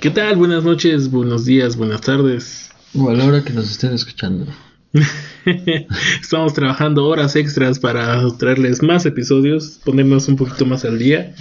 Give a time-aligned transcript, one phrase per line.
[0.00, 0.36] ¿Qué tal?
[0.36, 2.70] Buenas noches, buenos días, buenas tardes.
[2.94, 4.46] O a la hora que nos estén escuchando.
[6.20, 11.34] Estamos trabajando horas extras para traerles más episodios, ponernos un poquito más al día.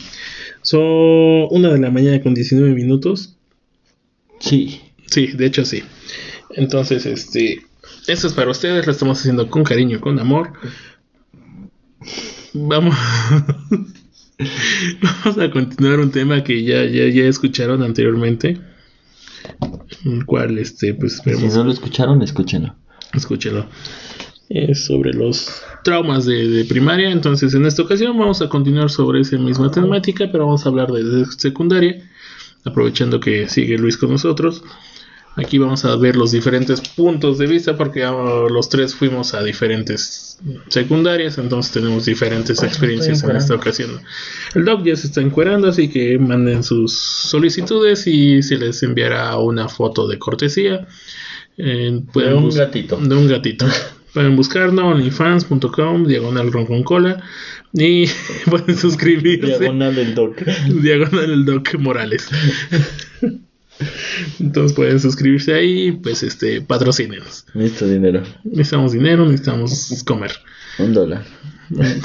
[0.61, 0.81] Son
[1.51, 3.35] una de la mañana con 19 minutos.
[4.39, 4.81] Sí.
[5.07, 5.83] Sí, de hecho sí.
[6.51, 7.61] Entonces, este,
[8.07, 10.53] esto es para ustedes, lo estamos haciendo con cariño, con amor.
[12.53, 12.95] Vamos,
[15.01, 18.59] vamos a continuar un tema que ya, ya, ya escucharon anteriormente.
[20.05, 22.75] El cual, este, pues Si no lo escucharon, escúchenlo.
[23.13, 23.67] escúchelo.
[24.49, 27.11] Es sobre los traumas de, de primaria.
[27.11, 30.91] Entonces, en esta ocasión vamos a continuar sobre esa misma temática, pero vamos a hablar
[30.91, 32.03] de, de secundaria.
[32.63, 34.63] Aprovechando que sigue Luis con nosotros.
[35.37, 39.43] Aquí vamos a ver los diferentes puntos de vista porque ah, los tres fuimos a
[39.43, 40.39] diferentes
[40.69, 44.01] secundarias, entonces tenemos diferentes experiencias en esta ocasión.
[44.53, 49.37] El doc ya se está encuerando, así que manden sus solicitudes y se les enviará
[49.37, 50.87] una foto de cortesía.
[51.57, 52.97] Eh, pueden De un gatito.
[52.97, 53.65] De un gatito.
[54.13, 57.21] Pueden buscarnos onlyfans.com, diagonal ron con cola
[57.73, 58.05] y
[58.49, 59.59] pueden suscribirse.
[59.59, 60.41] Diagonal del doc.
[60.69, 62.29] Diagonal el Doc Morales.
[64.39, 67.45] Entonces pueden suscribirse ahí, pues este, patrocínenos.
[67.53, 68.23] Listo, dinero.
[68.43, 70.31] Necesitamos dinero, necesitamos comer.
[70.79, 71.25] Un dólar.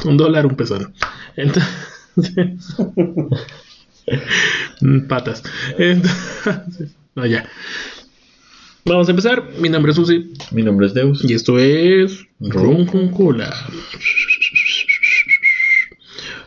[0.04, 0.92] Un dólar, un pezón.
[1.36, 1.70] Entonces,
[5.08, 5.42] patas.
[5.78, 7.48] Entonces, no, ya.
[8.84, 9.50] Vamos a empezar.
[9.60, 11.24] Mi nombre es Susi Mi nombre es Deus.
[11.24, 13.54] y esto es Ron con Cola.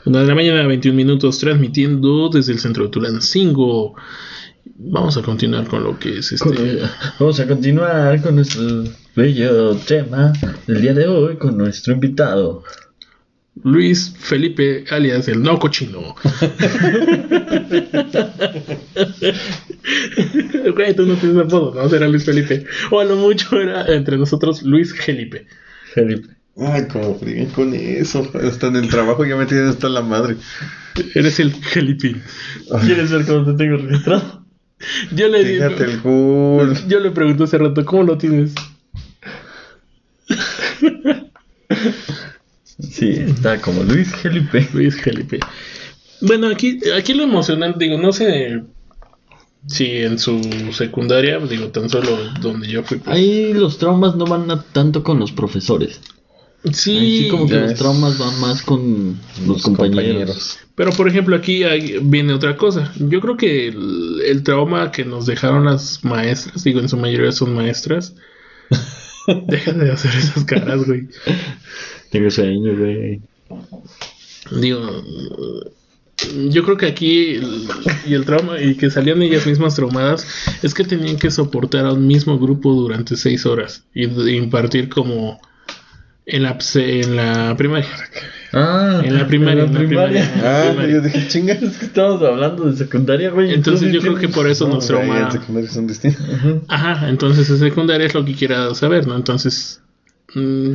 [0.06, 3.96] Una de la mañana, 21 minutos, transmitiendo desde el centro de Tulancingo.
[4.76, 6.82] Vamos a continuar con lo que es Con- este.
[7.20, 8.84] Vamos a continuar con nuestro
[9.16, 10.34] bello tema
[10.68, 12.64] del día de hoy con nuestro invitado.
[13.64, 16.16] Luis Felipe, alias el no cochino.
[20.76, 21.88] Güey, tú no tienes apodo, ¿no?
[21.90, 22.66] Será Luis Felipe.
[22.92, 25.46] O a lo mucho era entre nosotros Luis Felipe.
[25.94, 26.30] Felipe.
[26.58, 28.28] Ay, como fríen con eso.
[28.44, 30.36] Hasta en el trabajo ya me tienen hasta la madre.
[31.16, 32.22] Eres el Felipín.
[32.86, 34.43] ¿Quieres ver cómo te tengo registrado?
[35.12, 36.78] Yo le di- Fíjate el cool.
[36.88, 38.54] Yo le pregunté hace rato, ¿cómo lo tienes?
[42.80, 44.68] Sí, está como Luis Felipe.
[44.74, 45.40] Luis Felipe.
[46.22, 48.64] Bueno, aquí, aquí lo emocionante, digo, no sé
[49.68, 50.42] si en su
[50.74, 52.98] secundaria, digo, tan solo donde yo fui.
[52.98, 56.02] pues, Ahí los traumas no van a- tanto con los profesores.
[56.72, 60.60] Sí, sí como que los traumas van más con los, compañeros.
[60.76, 62.92] Pero por ejemplo aquí hay- viene otra cosa.
[62.98, 67.32] Yo creo que el, el trauma que nos dejaron las maestras, digo en su mayoría
[67.32, 68.16] son maestras.
[69.48, 71.08] Deja de hacer esas caras, güey.
[72.12, 73.22] Tengo sueño, güey.
[74.60, 75.04] Digo,
[76.50, 77.68] yo creo que aquí el-
[78.08, 80.26] y el trauma y que salían ellas mismas traumadas
[80.62, 84.04] es que tenían que soportar a un mismo grupo durante seis horas y
[84.36, 85.40] impartir como
[86.26, 87.90] en la en la primaria.
[88.54, 90.32] Ah, En la primaria, en la primaria.
[90.44, 90.96] Ah, Primaria.
[90.96, 91.54] yo dije, chinga.
[91.54, 93.54] Es que estamos hablando de secundaria, güey.
[93.54, 95.20] Entonces yo creo que por eso No, nos trauma.
[95.22, 96.22] en secundaria son distintos.
[96.68, 99.16] Ajá, entonces en secundaria es lo que quiera saber, ¿no?
[99.16, 99.82] Entonces,
[100.36, 100.74] mm,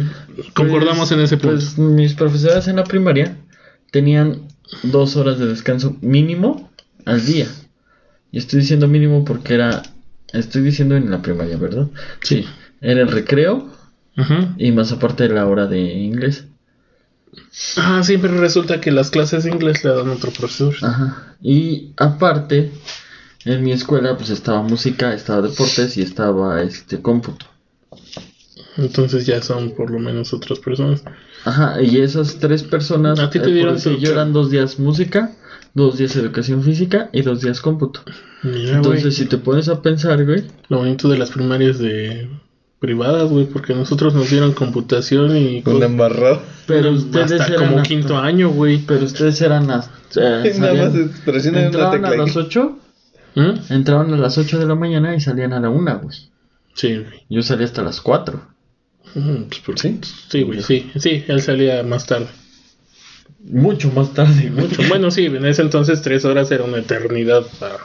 [0.55, 1.55] concordamos en ese punto.
[1.57, 3.37] Pues mis profesoras en la primaria
[3.93, 4.43] tenían
[4.83, 6.71] dos horas de descanso mínimo
[7.05, 7.47] al día.
[8.33, 9.83] Y estoy diciendo mínimo porque era.
[10.33, 11.87] Estoy diciendo en la primaria, ¿verdad?
[12.23, 12.45] Sí.
[12.83, 13.73] Era el recreo
[14.57, 16.47] Y más aparte de la hora de inglés.
[17.77, 20.75] Ah, siempre resulta que las clases de inglés le dan otro profesor.
[20.83, 21.37] Ajá.
[21.41, 22.73] Y aparte,
[23.45, 27.47] en mi escuela pues estaba música, estaba deportes y estaba este cómputo.
[28.77, 31.03] Entonces ya son por lo menos otras personas.
[31.45, 34.79] Ajá, y esas tres personas, ¿A ti te eh, dieron tu- yo eran dos días
[34.79, 35.33] música,
[35.75, 38.03] dos días educación física y dos días cómputo.
[38.43, 42.29] Mira, Entonces, güey, si te pones a pensar, güey, lo bonito de las primarias de
[42.81, 46.41] privadas, güey, porque nosotros nos dieron computación y Una embarrada.
[46.67, 48.79] pero ustedes hasta eran como hasta- quinto año, güey.
[48.79, 49.91] pero ustedes eran hasta,
[50.47, 50.93] eh, Nada más
[51.25, 51.75] presionan
[52.05, 52.79] a las 8,
[53.35, 53.73] ¿Mm?
[53.73, 56.17] entraban a las 8 de la mañana y salían a la 1, güey.
[56.75, 57.25] Sí, güey.
[57.29, 58.41] Yo salí hasta las 4.
[59.15, 59.99] Ujú, pues, por- ¿Sí?
[60.29, 62.29] Sí, güey, sí, sí, él salía más tarde.
[63.45, 64.67] Mucho más tarde, güey.
[64.69, 64.83] Mucho.
[64.89, 67.77] Bueno, sí, en ese entonces tres horas era una eternidad para...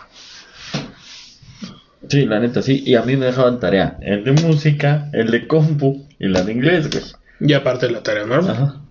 [2.10, 2.84] Sí, la neta, sí.
[2.86, 3.98] Y a mí me dejaban tarea.
[4.02, 7.04] El de música, el de compu y la de inglés, güey.
[7.40, 8.52] Y aparte la tarea normal.
[8.52, 8.82] Ajá.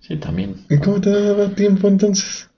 [0.00, 0.54] Sí, también.
[0.70, 2.48] ¿Y cómo te daba tiempo entonces?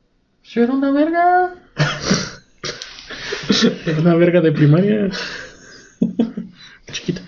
[0.45, 1.55] Yo era una verga.
[3.99, 5.09] Una verga de primaria.
[6.93, 7.23] Chiquita.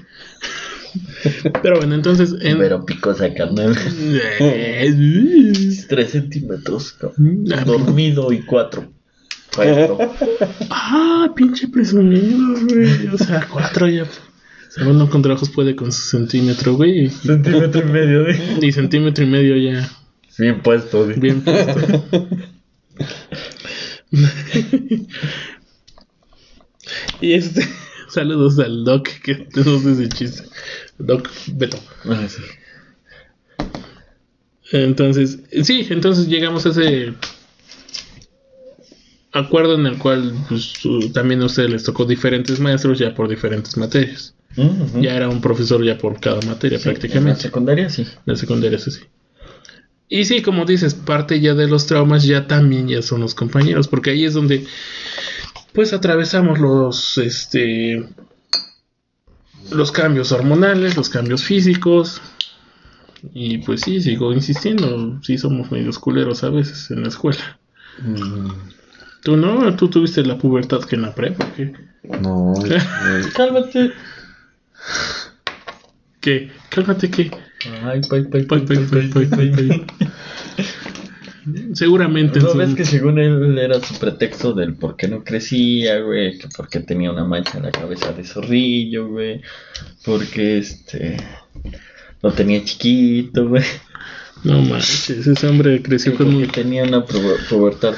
[1.62, 2.34] Pero bueno, entonces.
[2.42, 2.58] En...
[2.58, 3.76] Pero picosa, carnal.
[4.40, 4.94] Eh,
[5.88, 7.44] 3 centímetros, cabrón.
[7.44, 8.99] Dormido y 4.
[10.70, 13.08] Ah, pinche presumido, güey.
[13.08, 14.06] O sea, cuatro ya.
[14.68, 17.10] Segundo con trabajos puede con su centímetro, güey.
[17.10, 18.38] Centímetro y medio, güey.
[18.64, 19.90] Y centímetro y medio ya.
[20.38, 21.18] Bien puesto, güey.
[21.18, 22.28] Bien puesto.
[27.20, 27.66] y este.
[28.08, 30.42] Saludos al Doc, que tenemos ese chiste.
[30.98, 31.78] Doc Beto.
[32.04, 32.42] Ah, sí.
[34.72, 37.14] Entonces, sí, entonces llegamos a ese
[39.32, 40.74] acuerdo en el cual pues,
[41.12, 44.34] también a ustedes les tocó diferentes maestros ya por diferentes materias.
[44.56, 45.00] Ujú.
[45.00, 47.40] Ya era un profesor ya por cada materia Sí, En la prácticamente.
[47.42, 48.06] secundaria, sí.
[48.24, 49.00] La secundaria es así.
[50.08, 53.86] Y sí, como dices, parte ya de los traumas ya también ya son los compañeros,
[53.86, 54.66] porque ahí es donde
[55.72, 58.04] pues atravesamos los este
[59.70, 62.20] los cambios hormonales, los cambios físicos.
[63.34, 67.60] Y pues sí, sigo insistiendo, sí somos medios culeros a veces en la escuela.
[68.02, 68.48] Mm,
[69.22, 71.72] Tú no, tú tuviste la pubertad que en la prepa, ¿qué?
[72.22, 72.54] No,
[73.36, 73.92] Cálmate.
[76.20, 76.50] ¿Qué?
[76.70, 77.30] Cálmate que
[77.84, 79.86] Ay, pay, pay, Pay, pay, pay, pay, pay, pay,
[81.74, 85.24] seguramente en ¿No su- ves que según él era su pretexto del por qué no
[85.24, 86.38] crecía, güey?
[86.38, 89.40] Que porque tenía una mancha en la cabeza de zorrillo, güey.
[90.04, 91.16] Porque este.
[92.22, 93.64] Lo tenía chiquito, güey.
[94.44, 97.94] No manches, ese hombre creció con Porque un tenía una pu- pubertad,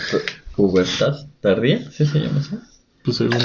[0.57, 2.57] pubertad tardía, ¿sí se llama así?
[3.05, 3.39] Pues según.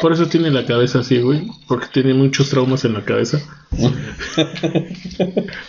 [0.00, 1.50] Por eso tiene la cabeza así, güey.
[1.68, 3.38] Porque tiene muchos traumas en la cabeza.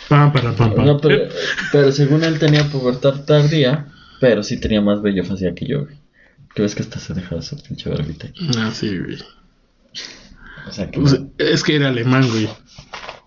[0.08, 0.86] pam, para, pam, pam.
[0.86, 1.28] No, pero,
[1.72, 3.88] pero según él tenía pubertad tardía,
[4.20, 5.96] pero sí tenía más bello facial que yo, güey.
[6.54, 8.28] Que ves que hasta se dejaba su pinche barbita.
[8.56, 9.18] Ah, sí, güey.
[10.66, 11.00] O sea que.
[11.00, 12.48] Pues, es que era alemán, güey.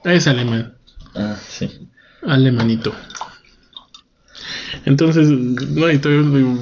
[0.03, 0.73] Es alemán.
[1.13, 1.87] Ah, sí.
[2.23, 2.93] Alemanito.
[4.85, 6.55] Entonces, no, y todavía,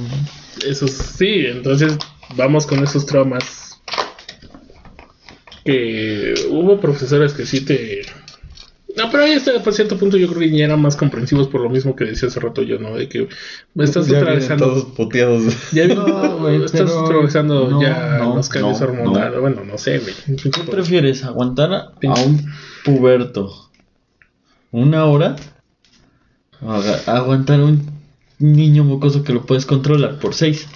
[0.66, 1.98] eso sí, entonces
[2.36, 3.82] vamos con esos traumas.
[5.66, 8.02] Que hubo profesores que sí te.
[8.98, 11.62] No, pero ahí hasta por cierto punto yo creo que ya eran más comprensivos por
[11.62, 12.96] lo mismo que decía hace rato yo, ¿no?
[12.96, 13.28] De que
[13.76, 14.66] me estás ya atravesando.
[14.66, 15.44] todos puteados.
[15.72, 19.40] Ya No, estás pero- atravesando no, ya no, los cambios no, hormonales.
[19.40, 20.14] Bueno, no sé, güey.
[20.38, 21.24] ¿Qué prefieres?
[21.24, 22.52] ¿Aguantar a, a un
[22.84, 23.70] puberto
[24.72, 25.36] una hora?
[26.62, 26.72] ¿O
[27.06, 27.99] aguantar un
[28.40, 30.68] niño mocoso que lo puedes controlar por seis?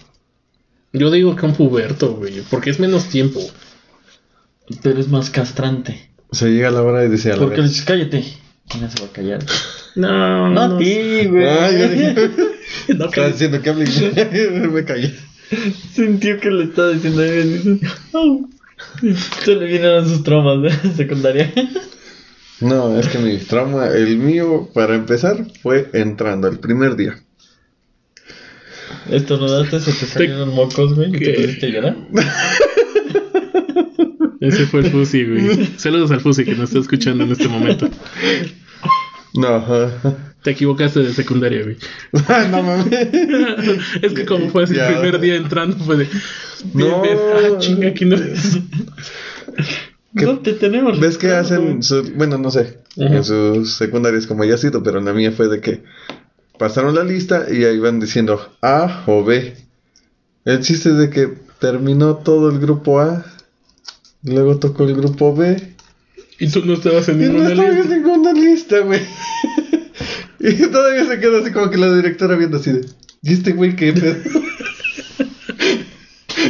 [0.91, 3.39] Yo digo que un puberto, güey, porque es menos tiempo.
[4.81, 6.09] Pero es más castrante.
[6.31, 8.23] Se llega la hora y dice a la Porque le dices, cállate.
[8.69, 9.43] ¿Quién se va a callar?
[9.95, 11.45] No, No, no, a ti, güey.
[11.47, 12.15] Ah, yo dije,
[12.97, 13.85] no, estaba diciendo que hable.
[14.71, 15.13] Me callé.
[15.93, 17.79] Sintió que le estaba diciendo a él.
[18.13, 18.49] "Au".
[19.43, 21.53] Se le vinieron sus traumas de secundaria.
[22.59, 27.15] No, es que mi trauma, el mío, para empezar, fue entrando el primer día.
[29.09, 31.09] Esto no daste, se te salieron mocos, güey.
[31.09, 31.25] ¿Y ¿Qué?
[31.25, 31.97] te pusiste a llorar?
[34.39, 35.67] Ese fue el Fusi, güey.
[35.77, 37.89] Saludos al Fusi que nos está escuchando en este momento.
[39.35, 40.33] No, ajá.
[40.43, 41.77] Te equivocaste de secundaria, güey.
[42.51, 42.87] no mames.
[44.01, 44.87] Es que como fue ese Ya.
[44.89, 46.07] primer día entrando, fue de.
[46.73, 47.03] No.
[47.03, 48.57] Ah, chinga, aquí no es.
[50.15, 50.99] ¿Qué- No te tenemos.
[50.99, 53.15] ¿Ves que hacen, su- bueno, no sé, Ajá.
[53.15, 55.83] en sus secundarias como ya sido, pero en la mía fue de que
[56.57, 59.55] pasaron la lista y ahí van diciendo A o B.
[60.45, 63.25] El chiste es de que terminó todo el grupo A,
[64.23, 65.75] luego tocó el grupo B
[66.39, 67.95] Y tú no estabas en y no ninguna estaba en lista.
[67.95, 69.01] ninguna lista, güey.
[70.39, 72.85] y todavía se quedó así como que la directora viendo así de,
[73.21, 74.17] ¿y este güey qué pedo?"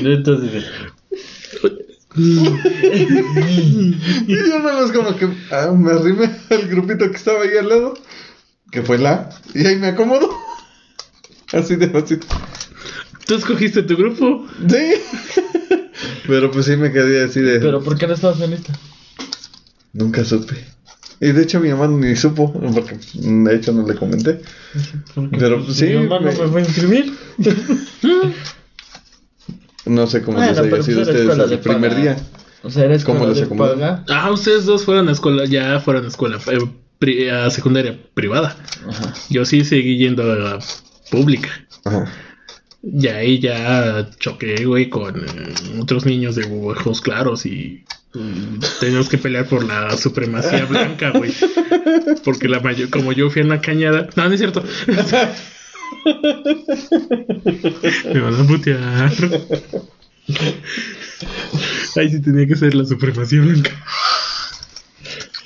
[0.05, 0.65] Entonces,
[2.15, 3.95] Y
[4.27, 7.93] yo nada más como que ah, me arrimé al grupito que estaba ahí al lado,
[8.73, 10.29] que fue la, y ahí me acomodo.
[11.53, 12.19] Así de fácil.
[13.27, 14.47] ¿Tú escogiste tu grupo?
[14.67, 14.93] Sí.
[16.27, 17.59] Pero pues sí me quedé así de.
[17.59, 18.73] pero ¿por qué no estabas en lista?
[19.93, 20.55] Nunca supe.
[21.21, 24.41] Y de hecho mi mamá ni supo, porque de hecho no le comenté.
[25.13, 27.13] Porque, Pero, pues, sí, Mi mamá no me- fue a inscribir.
[29.85, 32.01] No sé cómo Bueno, les haya sido pues era ustedes escuela el de primer paga.
[32.01, 32.15] día.
[32.63, 33.73] O sea, era ¿Cómo acomodó?
[33.73, 34.05] paga.
[34.09, 36.57] Ah, ustedes dos fueron a escuela, ya fueron a escuela, eh,
[37.03, 38.55] pri- a secundaria privada.
[38.87, 39.13] Ajá.
[39.29, 40.59] Yo sí seguí yendo a la
[41.11, 41.49] pública.
[41.85, 42.11] Ajá.
[42.83, 47.83] Y ahí ya choqué, güey, con eh, otros niños de ojos claros y
[48.13, 51.31] mm, teníamos que pelear por la supremacía blanca, güey.
[52.25, 54.09] Porque la mayor, como yo fui en la cañada.
[54.15, 54.63] No, no es cierto.
[58.13, 59.11] Me van a putear.
[61.95, 63.71] Ahí sí tenía que ser la supremacía blanca.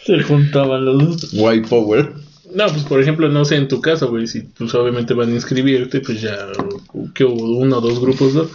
[0.07, 1.33] Se juntaban los dos.
[1.33, 2.13] White Power.
[2.55, 5.35] No, pues por ejemplo, no sé, en tu caso, güey, si pues obviamente van a
[5.35, 6.47] inscribirte, pues ya
[7.13, 8.47] que hubo uno o dos grupos, ¿no?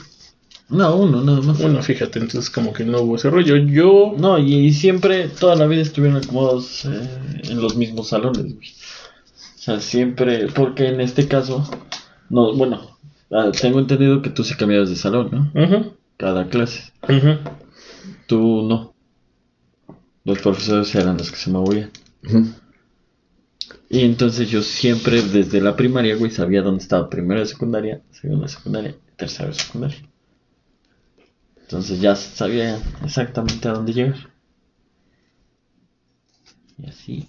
[0.71, 1.61] No, uno nada más.
[1.61, 3.57] Bueno, fíjate, entonces como que no hubo ese rollo.
[3.57, 7.11] Yo, No, y, y siempre, toda la vida estuvieron acomodados eh,
[7.51, 8.69] en los mismos salones, güey.
[8.69, 11.69] O sea, siempre, porque en este caso,
[12.31, 12.97] no, bueno,
[13.31, 15.93] ah, tengo entendido que tú sí cambiabas de salón, ¿no?
[16.17, 16.93] Cada clase.
[18.27, 18.92] Tú no.
[20.25, 21.91] Los profesores eran los que se movían.
[22.25, 22.53] Ujú.
[23.91, 28.45] Y entonces yo siempre, desde la primaria, güey, sabía dónde estaba primero de secundaria, segundo
[28.45, 29.99] de secundaria, tercero de secundaria.
[31.61, 34.31] Entonces ya sabía exactamente a dónde llegar.
[36.79, 37.29] Y así,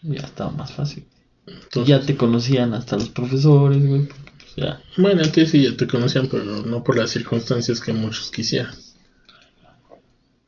[0.00, 1.06] pues, ya estaba más fácil.
[1.46, 4.82] Entonces, ya te conocían hasta los profesores, güey, pues ya.
[4.96, 8.74] Bueno, antes sí ya te conocían, pero no por las circunstancias que muchos quisieran.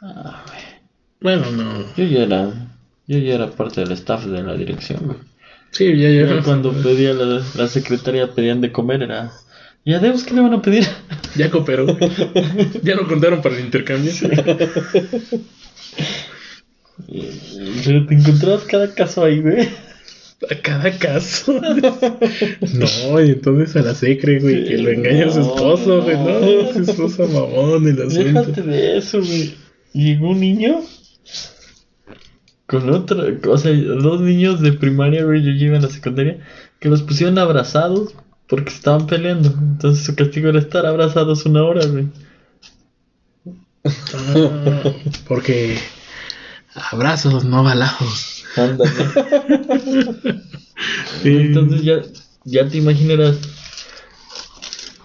[0.00, 0.61] Ah, güey.
[1.22, 1.84] Bueno, no.
[1.96, 2.52] Yo ya era,
[3.06, 5.18] yo ya era parte del staff de la dirección, güey.
[5.70, 9.32] Sí, ya Ya cuando pedía la, la secretaria pedían de comer era.
[9.84, 10.86] ¿Y a Deus qué le van a pedir?
[11.34, 11.86] Ya cooperó.
[12.82, 14.12] ya lo contaron para el intercambio.
[17.84, 19.66] Pero te encontrabas cada caso ahí, güey.
[20.50, 21.54] A cada caso.
[21.60, 26.16] no, y entonces a la secre, güey, que lo engaña a su esposo, güey.
[26.16, 28.42] No, su esposa mamón, el asunto.
[28.42, 29.54] Déjate de eso, güey.
[29.94, 30.82] Llegó un niño
[32.66, 36.38] con otro, o sea, dos niños de primaria, güey, yo iba en la secundaria,
[36.80, 38.14] que los pusieron abrazados
[38.48, 39.50] porque estaban peleando.
[39.50, 42.08] Entonces su castigo era estar abrazados una hora, güey.
[43.84, 44.82] Ah,
[45.26, 45.78] porque
[46.74, 48.44] abrazos, no balazos.
[48.56, 48.90] Ándale.
[51.22, 51.28] Sí.
[51.36, 52.02] Entonces ya,
[52.44, 53.38] ya te imaginarás.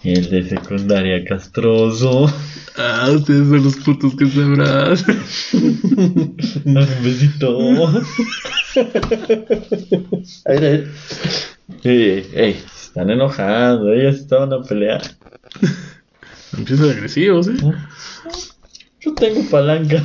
[0.07, 2.31] El de secundaria castroso.
[2.79, 5.19] Ah, ustedes son los putos que se abrazan.
[6.63, 7.87] Un besito.
[10.45, 10.87] Ay, ay.
[11.83, 15.01] Ey, ey, se están enojando, ellas estaban a pelear.
[16.55, 17.55] Empiezan agresivos, ¿eh?
[19.01, 20.03] Yo tengo palanca.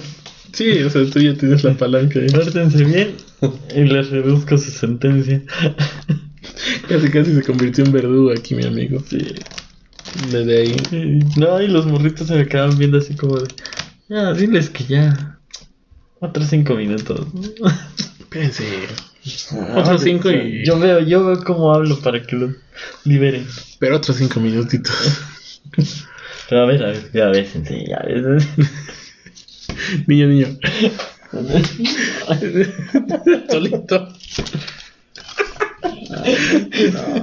[0.55, 2.31] Sí, o sea, tú ya tienes la palanca ahí.
[2.31, 3.17] Pórtense bien
[3.77, 5.43] y les reduzco su sentencia.
[6.89, 8.99] Casi, casi se convirtió en verdugo aquí, mi amigo.
[9.11, 9.19] Sí.
[10.31, 10.77] Desde ahí.
[10.91, 13.49] Y- No, y los morritos se me quedaban viendo así como de.
[14.09, 15.39] Ya, diles que ya.
[16.21, 17.27] Otros cinco minutos.
[18.19, 18.65] Espérense.
[19.77, 20.65] Otros cinco y.
[20.65, 22.53] Yo veo, yo veo cómo hablo para que los
[23.05, 23.47] liberen.
[23.79, 24.95] Pero otros cinco minutitos.
[26.49, 28.49] Pero a ver, a ver, ya bésense, ya bésense.
[30.07, 30.49] niño, niño.
[33.51, 34.09] Solito.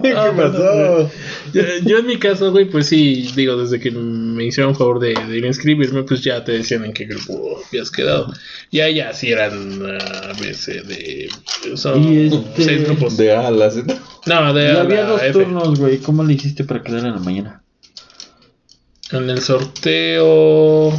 [0.01, 1.11] ¿Qué pasó?
[1.53, 5.13] Yo, yo en mi caso, güey, pues sí, digo, desde que me hicieron favor de,
[5.13, 8.33] de ir a inscribirme, pues ya te decían en qué grupo habías quedado.
[8.71, 11.29] Ya, ya, sí eran a veces de...
[11.75, 13.17] Son este- seis grupos.
[13.17, 13.97] De A a la Z.
[14.25, 15.33] No, de Y a había dos F.
[15.33, 15.97] turnos, güey.
[15.99, 17.63] ¿Cómo le hiciste para quedar en la mañana?
[19.11, 20.91] En el sorteo...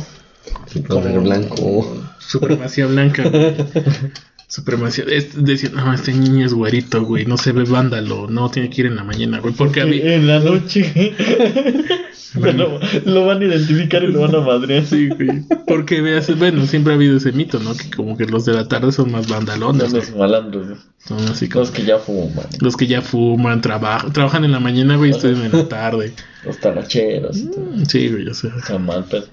[0.88, 2.06] Correr blanco.
[2.18, 3.24] Supremacía blanca.
[4.50, 5.04] Supremacía.
[5.08, 7.24] Es, decían, no, este niño es güerito, güey.
[7.24, 8.26] No se ve vándalo.
[8.28, 9.54] No, tiene que ir en la mañana, güey.
[9.54, 10.14] Porque había...
[10.16, 11.14] En la noche.
[12.34, 14.86] Bueno, lo van a identificar y lo van a madrear.
[14.86, 15.42] Sí, güey.
[15.66, 17.74] Porque veas, bueno, siempre ha habido ese mito, ¿no?
[17.74, 20.78] Que como que los de la tarde son más bandalones, Son los malandros, güey.
[20.98, 22.46] Son así como Los que ya fuman.
[22.60, 26.12] los que ya fuman, trabajan, trabajan en la mañana, güey, y estudian en la tarde.
[26.44, 27.36] Los talacheros.
[27.36, 27.72] y todo.
[27.88, 28.52] Sí, güey, o sea.
[28.64, 29.26] Sea, mal pedo.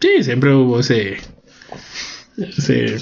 [0.00, 1.16] Sí, siempre hubo ese.
[2.36, 2.96] Ese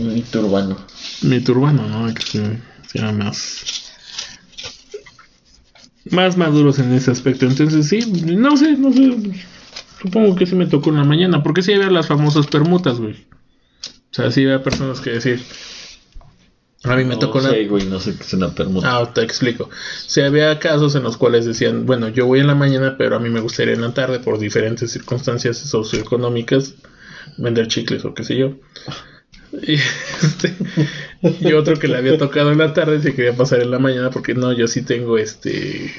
[0.00, 0.76] Mito urbano.
[1.22, 2.12] mito urbano, ¿no?
[2.14, 2.58] Que se,
[2.88, 3.92] se era más.
[6.10, 7.46] Más maduros en ese aspecto.
[7.46, 8.00] Entonces, sí,
[8.36, 9.16] no sé, no sé.
[10.00, 11.42] Supongo que sí me tocó en la mañana.
[11.42, 13.26] Porque sí había las famosas permutas, güey.
[14.10, 15.42] O sea, sí había personas que decir.
[16.84, 17.54] A mí me tocó no la.
[17.54, 18.98] sé, güey, no sé qué es una permuta.
[18.98, 19.70] Ah, te explico.
[20.06, 23.20] Si había casos en los cuales decían, bueno, yo voy en la mañana, pero a
[23.20, 26.74] mí me gustaría en la tarde por diferentes circunstancias socioeconómicas
[27.38, 28.56] vender chicles o qué sé yo.
[29.52, 29.74] Y,
[30.22, 30.54] este,
[31.40, 34.10] y otro que le había tocado en la tarde se quería pasar en la mañana
[34.10, 35.92] porque no, yo sí tengo este,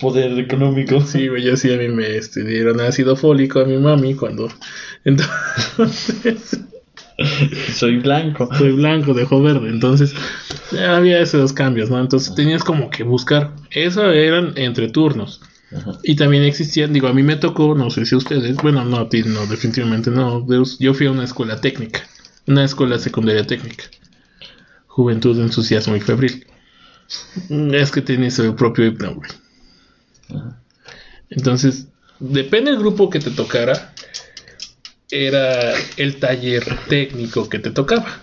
[0.00, 1.00] Poder económico.
[1.02, 4.48] sí, güey, yo sí a mí me este, dieron ácido fólico a mi mami cuando
[5.04, 6.60] entonces
[7.74, 8.48] Soy blanco.
[8.58, 9.68] soy blanco, dejo verde.
[9.68, 10.14] Entonces,
[10.88, 12.00] había esos cambios, ¿no?
[12.00, 13.54] Entonces tenías como que buscar.
[13.70, 15.40] Eso eran entre turnos.
[15.74, 15.92] Ajá.
[16.02, 19.08] Y también existían, digo, a mí me tocó, no sé si ustedes, bueno, no, a
[19.08, 20.44] ti no, definitivamente no.
[20.78, 22.00] Yo fui a una escuela técnica,
[22.46, 23.84] una escuela secundaria técnica.
[24.86, 26.46] Juventud, entusiasmo y febril.
[27.50, 29.30] Es que tiene su propio güey.
[30.30, 30.60] Ajá.
[31.30, 31.88] Entonces,
[32.20, 33.92] depende del grupo que te tocara,
[35.10, 38.22] era el taller técnico que te tocaba.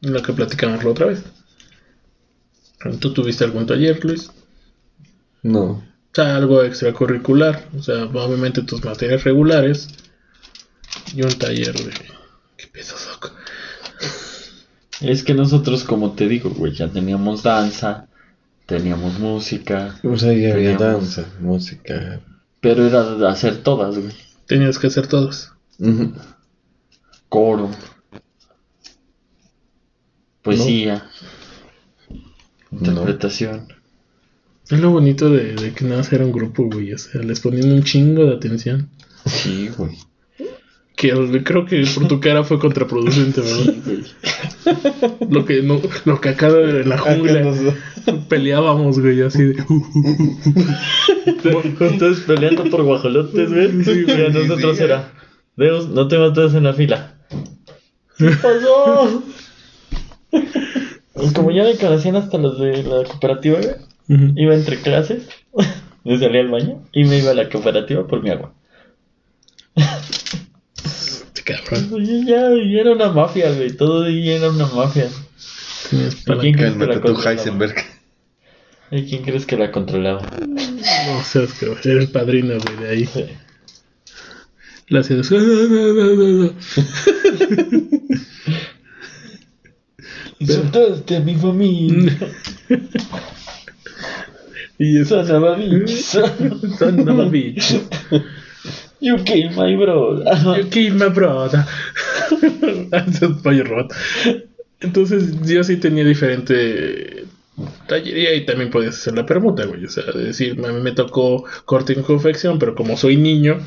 [0.00, 1.22] Lo que platicamos la otra vez.
[3.00, 4.30] ¿Tú tuviste algún taller, Luis?
[5.42, 5.62] No.
[5.62, 7.68] O sea, algo extracurricular.
[7.76, 9.88] O sea, obviamente tus materias regulares.
[11.14, 11.92] Y un taller de.
[12.60, 13.30] ¿Qué peso soco?
[15.00, 18.06] Es que nosotros, como te digo, güey, ya teníamos danza,
[18.66, 22.20] teníamos música, O sea, ya había Teníamos- danza, música.
[22.60, 24.12] pero era de hacer todas, güey.
[24.46, 25.52] Tenías que hacer todos.
[25.78, 26.12] Ujú.
[27.30, 27.70] Coro,
[30.42, 31.08] poesía,
[32.70, 32.78] No.
[32.90, 33.68] interpretación.
[34.68, 36.92] Es lo bonito de, de que nada más era un grupo, güey.
[36.92, 38.88] O sea, les ponían un chingo de atención.
[39.26, 39.96] Sí, güey.
[41.00, 43.74] Que creo que por tu cara fue contraproducente, ¿verdad?
[45.30, 47.54] Lo que, no, lo que acá en la jungla
[48.28, 49.64] peleábamos, güey, así de.
[51.80, 53.82] Ustedes peleando por guajolotes, güey.
[53.82, 54.82] Sí, güey, y a nosotros sí.
[54.82, 55.10] era.
[55.56, 57.14] Deus, no te matas en la fila.
[58.18, 59.22] ¿Qué pasó?
[60.30, 65.26] Y como ya me conocían hasta los de la cooperativa, güey, iba entre clases,
[66.04, 68.52] me salía al baño y me iba a la cooperativa por mi agua.
[71.40, 72.02] Este cabrón.
[72.04, 72.48] Y ya,
[72.80, 73.70] era una mafia, güey.
[73.70, 75.08] Todo ahí era una mafia.
[75.88, 77.30] Tenías ¿Y para- quién crees que la controlaba?
[77.32, 77.74] Heisenberg.
[78.90, 80.22] ¿Y quién crees que la controlaba?
[80.48, 83.06] No seas que eres padrino, güey, de ahí.
[83.06, 83.24] Sí.
[84.88, 85.30] La hacías.
[90.38, 92.16] Insultaste a mi familia.
[94.78, 95.24] y eso.
[95.26, 95.90] Son bitch.
[96.78, 97.80] Son bitch.
[99.00, 100.24] You killed my brother.
[100.58, 101.64] You killed my brother.
[104.80, 107.26] Entonces yo sí tenía diferente
[107.86, 109.84] tallería y también podías hacer la permuta, güey.
[109.84, 113.58] O sea, de decir, a mí me tocó corte y confección, pero como soy niño,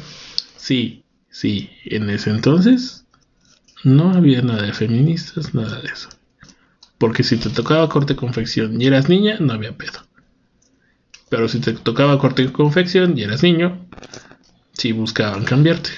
[0.56, 1.70] sí, sí.
[1.86, 3.06] En ese entonces
[3.84, 6.10] no había nada de feministas, nada de eso.
[6.98, 10.00] Porque si te tocaba corte y confección y eras niña, no había pedo.
[11.30, 13.86] Pero si te tocaba corte y confección y eras niño,
[14.74, 15.90] sí buscaban cambiarte.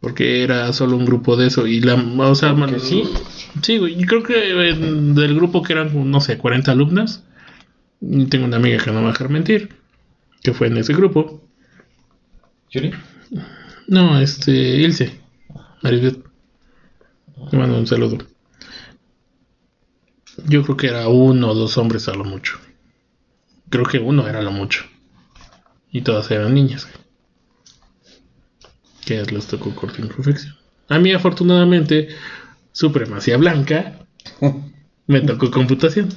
[0.00, 1.66] Porque era solo un grupo de eso.
[1.66, 1.94] Y la.
[1.94, 3.02] O sea, man- sí.
[3.62, 3.96] Sí, güey.
[4.06, 7.24] Creo que en- del grupo que eran, no sé, 40 alumnas.
[8.00, 9.70] y Tengo una amiga que no me va a dejar mentir.
[10.42, 11.42] Que fue en ese grupo.
[12.70, 12.92] ¿Yuri?
[13.88, 14.52] No, este.
[14.52, 15.18] Ilse.
[15.82, 16.24] Maribeth.
[17.50, 18.18] Le mando un saludo.
[20.46, 22.56] Yo creo que era uno o dos hombres a lo mucho.
[23.70, 24.84] Creo que uno era lo mucho.
[25.90, 26.86] Y todas eran niñas.
[29.04, 30.54] Que les tocó corte y confección.
[30.88, 32.08] A mí, afortunadamente,
[32.72, 34.06] supremacía blanca
[35.06, 36.08] me tocó computación.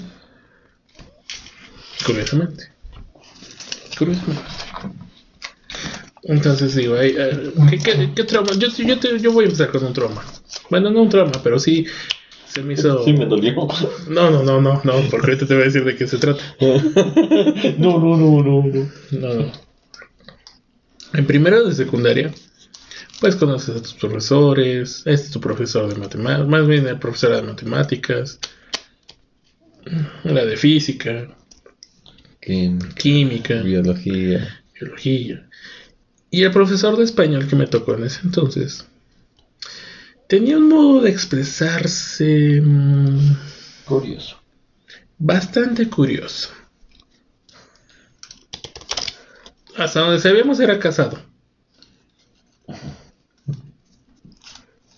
[2.05, 2.71] Curiosamente.
[3.97, 4.43] Curiosamente.
[6.23, 8.51] Entonces digo, eh, ¿qué, qué, qué trauma?
[8.57, 10.23] Yo, yo, te- yo voy a empezar con un trauma.
[10.69, 11.85] Bueno, no un trauma, pero sí
[12.53, 13.03] se me hizo...
[13.03, 13.67] Sí, me dolió.
[14.09, 16.43] No, no, no, no, no, porque ahorita te voy a decir de qué se trata.
[17.77, 18.91] no, no, no, no, no.
[19.11, 19.51] No, no.
[21.13, 22.33] En primero de secundaria,
[23.19, 27.35] pues conoces a tus profesores, este es tu profesor de matemáticas, más bien el profesor
[27.35, 28.39] de matemáticas,
[30.23, 31.27] la de física,
[32.41, 34.63] Química, química, biología.
[34.73, 35.47] biología.
[36.31, 38.87] Y el profesor de español que me tocó en ese entonces
[40.31, 43.35] tenía un modo de expresarse mm,
[43.83, 44.41] Curioso.
[45.17, 46.51] bastante curioso.
[49.75, 51.21] Hasta donde sabíamos era casado.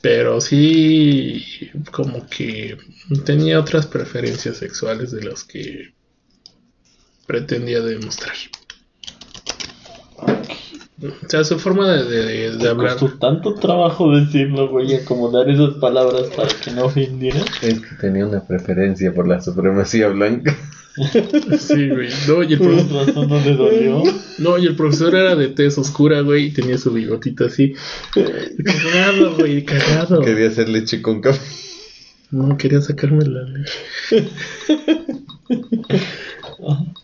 [0.02, 2.78] Pero sí, como que
[3.26, 5.96] tenía otras preferencias sexuales de las que
[7.26, 8.36] pretendía demostrar.
[11.04, 12.98] O sea, su forma de, de- de ¿Te hablar.
[12.98, 17.44] costó tanto trabajo decirlo, güey, acomodar esas palabras para que no ofendieran?
[17.62, 20.56] Es que tenía una preferencia por la supremacía blanca.
[21.60, 22.10] Sí, güey.
[22.28, 24.04] No, y el profesor, razón no le dolió.
[24.38, 27.74] no, y el profesor era de tez oscura, güey, y tenía su bigotito así.
[28.14, 30.22] Cagado, güey, cagado.
[30.22, 31.42] Quería hacer leche con café.
[32.32, 34.30] No, quería sacarme la leche.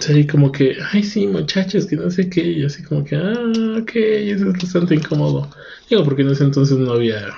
[0.00, 3.34] Sí, como que, ay, sí, muchachos, que no sé qué, y así como que, ah,
[3.80, 5.50] ok, eso es bastante incómodo.
[5.88, 7.28] Digo, porque en ese entonces no había,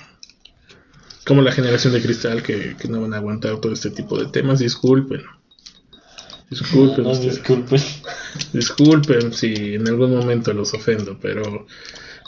[1.26, 4.30] como la generación de cristal, que, que no van a aguantar todo este tipo de
[4.30, 5.22] temas, disculpen.
[6.50, 7.34] Disculpen, No, ustedes.
[7.36, 7.80] disculpen.
[8.52, 11.66] disculpen si en algún momento los ofendo, pero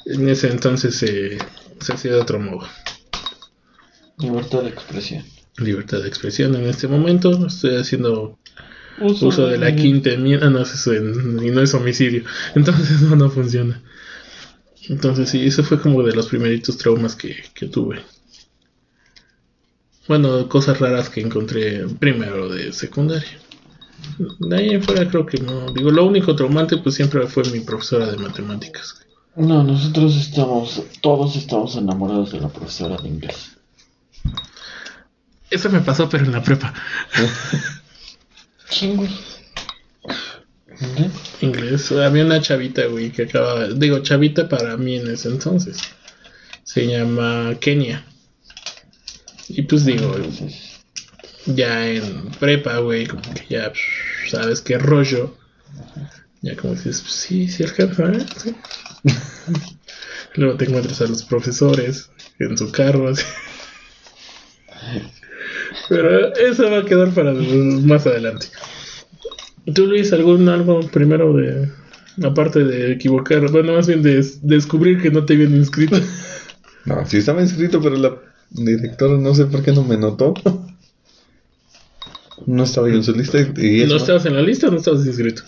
[0.06, 1.38] en ese entonces se,
[1.80, 2.66] se hacía de otro modo.
[4.18, 5.24] Libertad de expresión.
[5.58, 8.38] Libertad de expresión en este momento, estoy haciendo
[9.00, 13.30] uso de la quinta enmienda, no, eso es y no es homicidio, entonces no, no
[13.30, 13.82] funciona.
[14.88, 18.00] Entonces sí, eso fue como de los primeritos traumas que, que tuve.
[20.06, 23.38] Bueno, cosas raras que encontré primero de secundaria.
[24.38, 25.70] De ahí en fuera creo que no.
[25.72, 29.02] Digo, lo único traumante pues siempre fue mi profesora de matemáticas.
[29.36, 33.56] No, nosotros estamos, todos estamos enamorados de la profesora de inglés.
[35.50, 36.74] Eso me pasó, pero en la prepa.
[38.70, 39.10] ¿Quién, güey?
[40.80, 41.12] ¿Inglés?
[41.40, 41.92] Inglés.
[41.92, 43.68] Había una chavita, güey, que acaba.
[43.68, 45.78] Digo, chavita para mí en ese entonces.
[46.62, 48.04] Se llama Kenia.
[49.48, 50.80] Y pues digo, Entonces,
[51.46, 53.72] ya en prepa, güey, como que ya
[54.30, 55.36] sabes qué rollo.
[56.42, 58.26] Ya como dices, pues, sí, sí alcanza, ¿eh?
[58.36, 58.54] Sí.
[60.34, 63.08] Luego te encuentras a los profesores en su carro.
[63.08, 63.24] así.
[65.88, 68.46] Pero eso va a quedar para más adelante.
[69.74, 71.68] ¿Tú, Luis, algún algo primero de...
[72.24, 75.96] Aparte de equivocar, bueno, más bien de des- descubrir que no te habían inscrito.
[76.84, 78.16] No, sí estaba inscrito, pero la
[78.50, 80.32] directora no sé por qué no me notó.
[82.46, 85.04] No estaba yo en su lista y, ¿No estabas en la lista o no estabas
[85.04, 85.42] inscrito?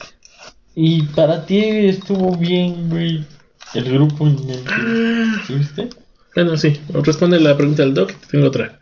[0.75, 3.25] Y para ti estuvo bien, güey,
[3.75, 5.89] el grupo en el que estuviste.
[6.35, 8.80] Bueno, sí, responde la pregunta del doc, tengo otra.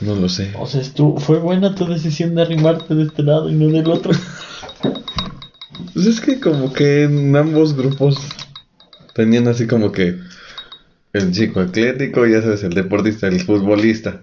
[0.00, 0.52] No lo sé.
[0.58, 3.88] O sea, estuvo, fue buena tu decisión de arrimarte de este lado y no del
[3.90, 4.12] otro.
[5.94, 8.16] Pues es que como que en ambos grupos
[9.14, 10.16] tenían así como que
[11.12, 14.22] el chico atlético, ya sabes, el deportista, el futbolista.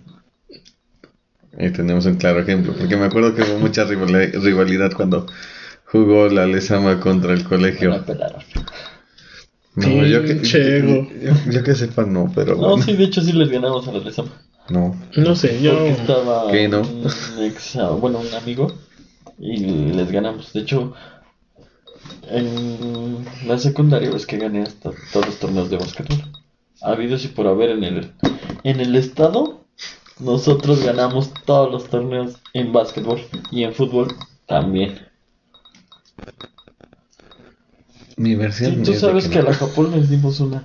[1.57, 5.25] Ahí tenemos un claro ejemplo, porque me acuerdo que hubo mucha rival- rivalidad cuando
[5.85, 8.03] jugó la Lesama contra el colegio.
[8.05, 8.41] pelaron.
[9.75, 13.33] No, yo que, yo, yo que sepa no, pero No, bueno, sí, de hecho sí
[13.33, 14.31] les ganamos a la Lezama.
[14.69, 14.95] No.
[15.15, 15.73] No sé, yo...
[15.73, 16.81] Porque estaba ¿Qué, no?
[16.81, 17.05] un
[17.43, 18.73] ex, ah, bueno, un amigo
[19.39, 20.51] y les ganamos.
[20.53, 20.93] De hecho,
[22.29, 26.17] en la secundaria ves que gané hasta todos los torneos de básquetbol.
[26.81, 28.11] Ha habido y por haber en el
[28.63, 29.65] en el estado
[30.19, 34.07] nosotros ganamos todos los torneos en básquetbol y en fútbol
[34.47, 34.99] también.
[38.15, 39.49] Mi versión Sí, tú sabes que a no.
[39.49, 40.63] la Japón les dimos una.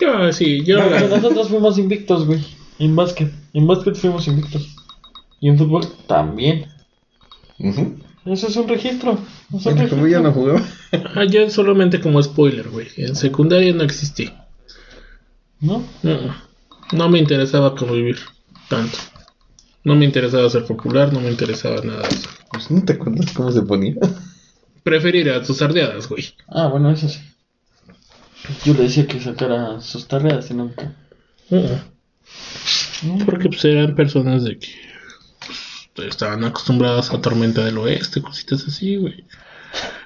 [0.00, 0.78] Yo, sí, yo...
[1.08, 2.44] Nosotros fuimos invictos, güey.
[2.78, 3.32] En básquet.
[3.52, 4.74] En básquet fuimos invictos.
[5.40, 6.66] Y en fútbol también.
[8.26, 9.18] Eso es un registro.
[9.54, 10.32] Es un Bueno, como ya no registro.
[10.32, 10.68] jugaba.
[11.14, 12.88] Ah, yo solamente como spoiler, güey.
[12.96, 14.30] En secundaria no existí.
[15.60, 15.82] ¿No?
[16.92, 18.18] No me interesaba convivir
[18.68, 18.98] tanto.
[19.84, 22.28] No me interesaba ser popular, no me interesaba nada de eso.
[22.50, 23.94] Pues no te acuerdas cómo se ponía.
[24.82, 26.24] Preferir a tus ardeadas, güey.
[26.48, 27.20] Ah, bueno, eso sí.
[28.64, 30.94] Yo le decía que sacara sus tareas y nunca.
[33.26, 34.68] Porque pues eran personas de que
[35.94, 39.24] pues, estaban acostumbradas a Tormenta del Oeste, cositas así, güey.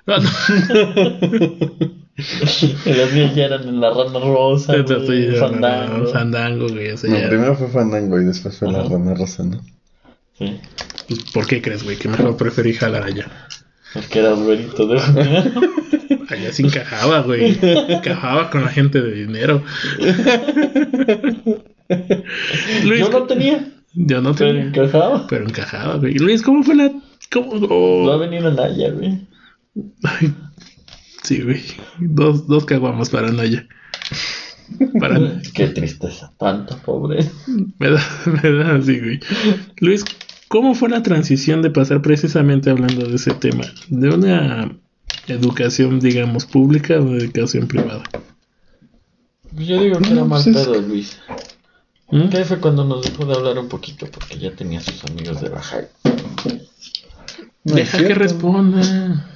[0.07, 0.29] Ah, no.
[2.87, 5.99] Las mías ya eran en la rana rosa, güey, fandango.
[5.99, 6.89] no, Fandango, güey.
[7.05, 8.83] No, ya- primero fue Fandango y después fue la.
[8.83, 9.61] Rana Rosa, ¿no?
[10.37, 10.59] Sí.
[11.07, 11.97] pues, ¿Por qué crees, güey?
[11.97, 13.27] Que mejor preferí jalar allá.
[13.95, 14.99] Porque eras güerito de
[16.29, 17.57] Allá sí encajaba, güey.
[17.63, 19.63] Encajaba con la gente de dinero.
[22.85, 24.67] Luis, Yo no tenía, yo no pero tenía.
[24.69, 25.27] encajaba.
[25.29, 26.15] Pero encajaba, güey.
[26.15, 26.93] Luis, ¿cómo fue la...?
[27.33, 27.51] ¿Cómo?
[27.71, 28.07] oh.
[28.07, 29.27] Va a venir Naya, güey.
[30.03, 30.35] Ay,
[31.23, 31.63] sí, güey.
[31.99, 33.67] Dos, dos caguamas para Naya.
[35.01, 35.41] Para...
[35.55, 37.25] Qué tristeza, tanta pobre.
[37.79, 38.01] Me da,
[38.43, 39.21] me da así, güey.
[39.81, 40.05] Luis,
[40.49, 43.65] ¿cómo fue la transición de pasar precisamente hablando de ese tema?
[43.89, 44.71] De una
[45.27, 48.03] educación, digamos, pública a una educación privada.
[49.55, 51.19] Pues yo digo que era No, mal pues es pedo, Luis.
[52.11, 52.29] ¿Mm?
[52.29, 55.51] Que fue cuando nos dejó de hablar un poquito porque ya tenía sus amigos de
[55.51, 55.89] high.
[57.65, 59.27] No Deja que responda.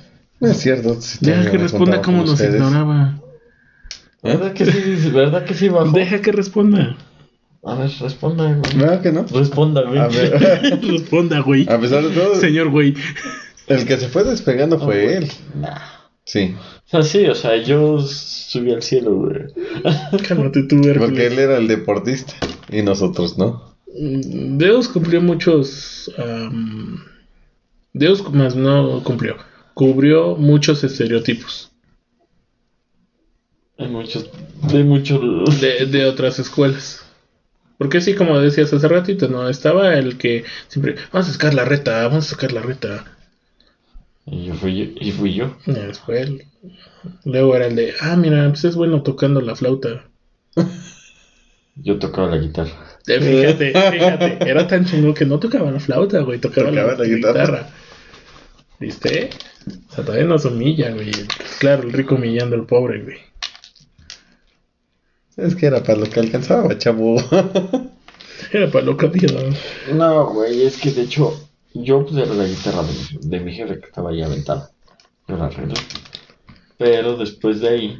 [0.40, 1.00] No es cierto.
[1.00, 2.54] si Deja que responda con nos ustedes.
[2.54, 3.20] ignoraba.
[4.22, 5.10] ¿Verdad que sí?
[5.12, 5.90] ¿Verdad que sí bajó?
[5.90, 6.96] Deja que responda.
[7.64, 8.76] A ver, responda, güey.
[8.76, 9.24] ¿Verdad que no?
[9.24, 9.98] Responda, güey.
[9.98, 11.68] A ver, Responda, güey.
[11.70, 12.94] a pesar de todo, Señor, güey.
[13.68, 15.32] el que se fue despegando fue él.
[15.54, 15.78] Nah.
[16.32, 16.54] Sí,
[16.86, 19.42] O sea, sí, o sea, yo subí al cielo, güey.
[20.26, 22.32] Cálmate tú, porque él era el deportista
[22.70, 23.76] y nosotros no.
[23.94, 26.10] Mm, Deus cumplió muchos.
[26.16, 27.04] am,
[27.92, 29.36] Deus más no cumplió.
[29.74, 31.70] Cubrió muchos estereotipos
[33.76, 34.30] Hay muchos,
[34.72, 35.60] hay muchos...
[35.60, 37.04] de, de otras escuelas.
[37.76, 39.50] Porque sí, como decías hace ratito, ¿no?
[39.50, 43.04] Estaba el que siempre, vamos a sacar la reta, vamos a sacar la reta.
[44.26, 44.84] Y yo fui yo.
[45.00, 45.56] Y fui yo.
[45.66, 46.44] Y después él.
[47.24, 50.04] Luego era el de, ah, mira, pues es bueno tocando la flauta.
[51.76, 52.70] Yo tocaba la guitarra.
[53.08, 56.98] Eh, Fíjate, fíjate, era tan chingón que no tocaba la flauta, güey, tocaba, Tocaba la,
[56.98, 57.40] la guitarra.
[57.44, 57.68] guitarra.
[58.78, 59.30] ¿Viste?
[59.88, 61.10] O sea, todavía nos humilla, güey.
[61.58, 63.16] Claro, el rico humillando al pobre, güey.
[65.36, 67.16] Es que era para lo que alcanzaba, chavo.
[68.52, 69.94] Era para lo que había, ¿no?
[69.94, 73.52] No, güey, es que de hecho yo pues era la guitarra de, mi- de mi
[73.54, 74.70] jefe que estaba ahí aventada.
[75.28, 75.74] Yo la arreglé.
[76.78, 77.98] Pero después de ahí.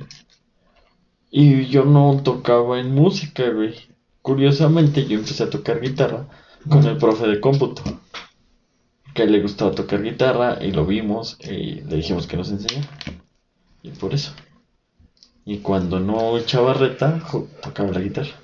[1.30, 3.74] Y yo no tocaba en música, güey.
[4.20, 6.28] Curiosamente yo empecé a tocar guitarra
[6.68, 7.82] con el profe de cómputo.
[9.14, 12.88] Que le gustaba tocar guitarra y lo vimos y le dijimos que nos enseñara.
[13.82, 14.32] Y por eso.
[15.44, 17.20] Y cuando no echaba reta,
[17.62, 18.34] tocaba la guitarra.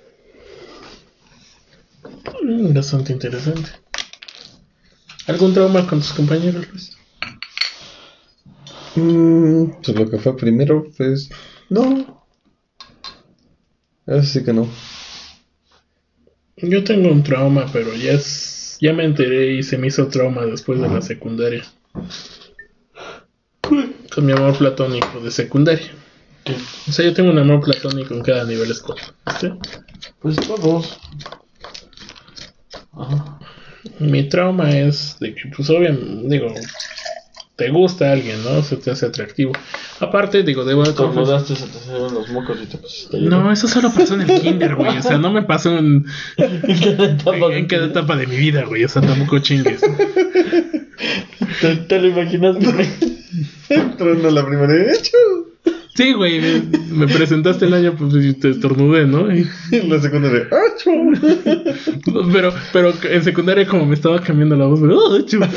[2.42, 3.70] Mm, Bastante interesante.
[5.28, 6.96] ¿Algún trauma con tus compañeros, Luis?
[8.96, 11.28] Mm, pues lo que fue primero, pues.
[11.68, 12.26] No.
[14.06, 14.66] Eso sí que no.
[16.56, 20.46] Yo tengo un trauma, pero ya es, ya me enteré y se me hizo trauma
[20.46, 21.62] después de la secundaria.
[23.60, 25.92] Con mi amor platónico de secundaria.
[26.88, 29.04] O sea, yo tengo un amor platónico en cada nivel escolar.
[29.38, 29.52] ¿sí?
[30.20, 30.98] Pues todos.
[32.92, 33.38] Ajá.
[33.98, 36.52] Mi trauma es de que, pues, obviamente, digo,
[37.56, 38.62] te gusta alguien, ¿no?
[38.62, 39.52] Se te hace atractivo.
[39.98, 41.24] Aparte, digo, debo de confesar.
[41.24, 44.40] Tornudaste, se te salieron los mocos y te pusiste No, eso solo pasó en el
[44.40, 44.96] kinder, güey.
[44.98, 46.04] O sea, no me pasó en,
[46.36, 48.84] en, en cada etapa de mi vida, güey.
[48.84, 49.80] O sea, tampoco chingues.
[51.60, 52.88] ¿Te, te lo imaginaste, güey?
[53.68, 54.92] Entrando a la primera.
[54.92, 55.47] ¡Hecho!
[55.98, 56.40] Sí, güey.
[56.40, 56.60] Me,
[57.06, 59.34] me presentaste el año, pues y te estornudé, ¿no?
[59.34, 60.46] Y- En la secundaria.
[60.46, 60.92] ¡Acho!
[62.32, 65.40] pero, pero en secundaria, como me estaba cambiando la voz, ¡oh, chu!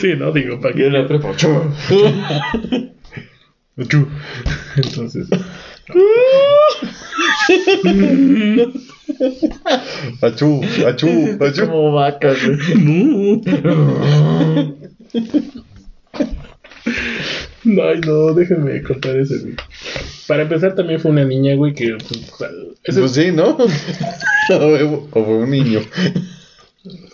[0.00, 1.36] Sí, no, digo, ¿para en la prepa.
[1.36, 1.48] chu.
[3.88, 4.06] Chu.
[4.76, 5.28] Entonces,
[10.22, 10.60] ¡Achú!
[10.86, 11.08] ¡Achú!
[11.40, 11.66] ¡Achú!
[11.66, 12.58] Como vaca, güey.
[12.84, 13.40] no.
[17.64, 19.54] Ay, no, déjenme contar ese, güey.
[20.26, 21.96] Para empezar, también fue una niña, güey, que.
[21.96, 22.50] pues,
[22.84, 23.56] ese- Pues sí, ¿no?
[23.56, 25.80] o fue un niño.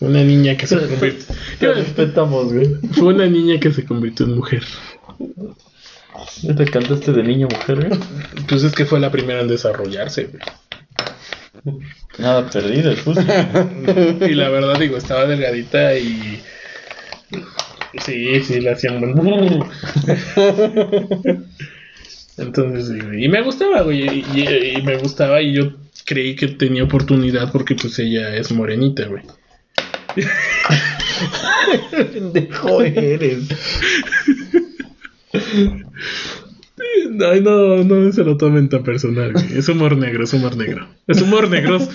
[0.00, 1.34] una niña que se convirtió.
[1.60, 2.66] Te respetamos, güey.
[2.92, 4.62] Fue una niña que se convirtió en mujer.
[6.42, 8.00] ¿Ya te cantaste de niño mujer, güey?
[8.48, 10.42] Pues es que fue la primera en desarrollarse, güey.
[12.18, 13.22] Nada perdido, justo.
[14.28, 16.40] Y la verdad, digo, estaba delgadita y.
[18.04, 19.00] Sí, sí, le hacían.
[22.36, 23.02] Entonces.
[23.18, 24.02] Y me gustaba, güey.
[24.02, 25.72] Y, y- y me gustaba y yo
[26.04, 29.22] creí que tenía oportunidad porque, pues, ella es morenita, güey.
[32.12, 33.44] Pendejo eres.
[37.20, 39.58] Ay, no, no se lo tomen tan personal, güey.
[39.58, 40.88] Es humor negro, es humor negro.
[41.06, 41.78] Es humor negro.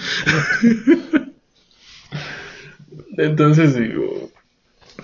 [3.17, 4.31] Entonces, digo.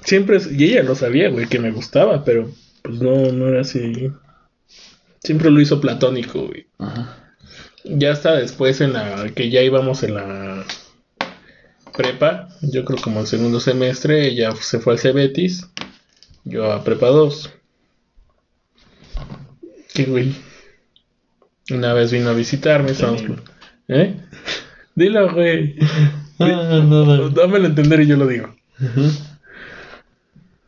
[0.03, 0.39] Siempre.
[0.51, 4.11] Y ella lo sabía, güey, que me gustaba, pero pues no, no era así.
[5.19, 6.67] Siempre lo hizo platónico, güey.
[6.79, 7.33] Ajá.
[7.85, 9.29] Ya hasta después en la.
[9.33, 10.65] que ya íbamos en la.
[11.95, 12.49] prepa.
[12.61, 14.27] Yo creo como el segundo semestre.
[14.27, 15.67] Ella se fue al Cebetis.
[16.43, 17.58] Yo a prepa 2.
[20.05, 20.33] ¿Qué, güey?
[21.71, 22.91] Una vez vino a visitarme.
[22.91, 23.23] estábamos-
[23.87, 24.15] ¿Eh?
[24.95, 25.75] Dilo, güey.
[26.39, 27.29] Ah, nada.
[27.29, 28.55] Dámelo a entender y yo lo digo.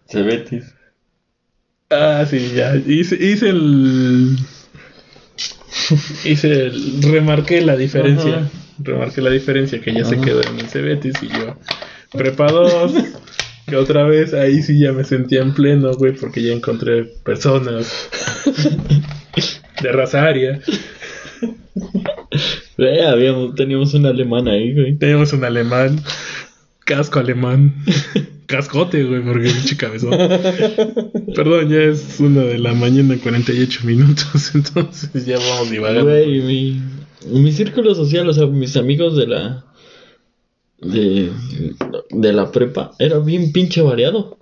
[0.10, 0.74] Cebetis.
[1.90, 2.76] Ah, sí, ya.
[2.76, 4.38] Hice, hice el.
[6.26, 7.02] Hice el.
[7.04, 8.50] Remarqué la diferencia.
[8.80, 11.58] Remarqué la diferencia que ella se quedó en el Cebetis y yo.
[12.12, 12.94] Prepa 2.
[13.72, 18.10] Que otra vez ahí sí ya me sentía en pleno, güey, porque ya encontré personas
[19.82, 20.60] de raza aria.
[22.78, 24.98] Eh, habíamos, teníamos un alemán ahí, güey.
[24.98, 26.02] Tenemos un alemán,
[26.84, 27.74] casco alemán,
[28.46, 30.18] cascote, güey, porque pinche cabezón.
[31.34, 36.12] Perdón, ya es una de la mañana, 48 minutos, entonces ya vamos divagando.
[36.12, 36.82] Güey, mi,
[37.32, 39.64] mi círculo social, o sea, mis amigos de la.
[40.82, 41.32] De,
[42.10, 44.38] de la prepa, era bien pinche variado.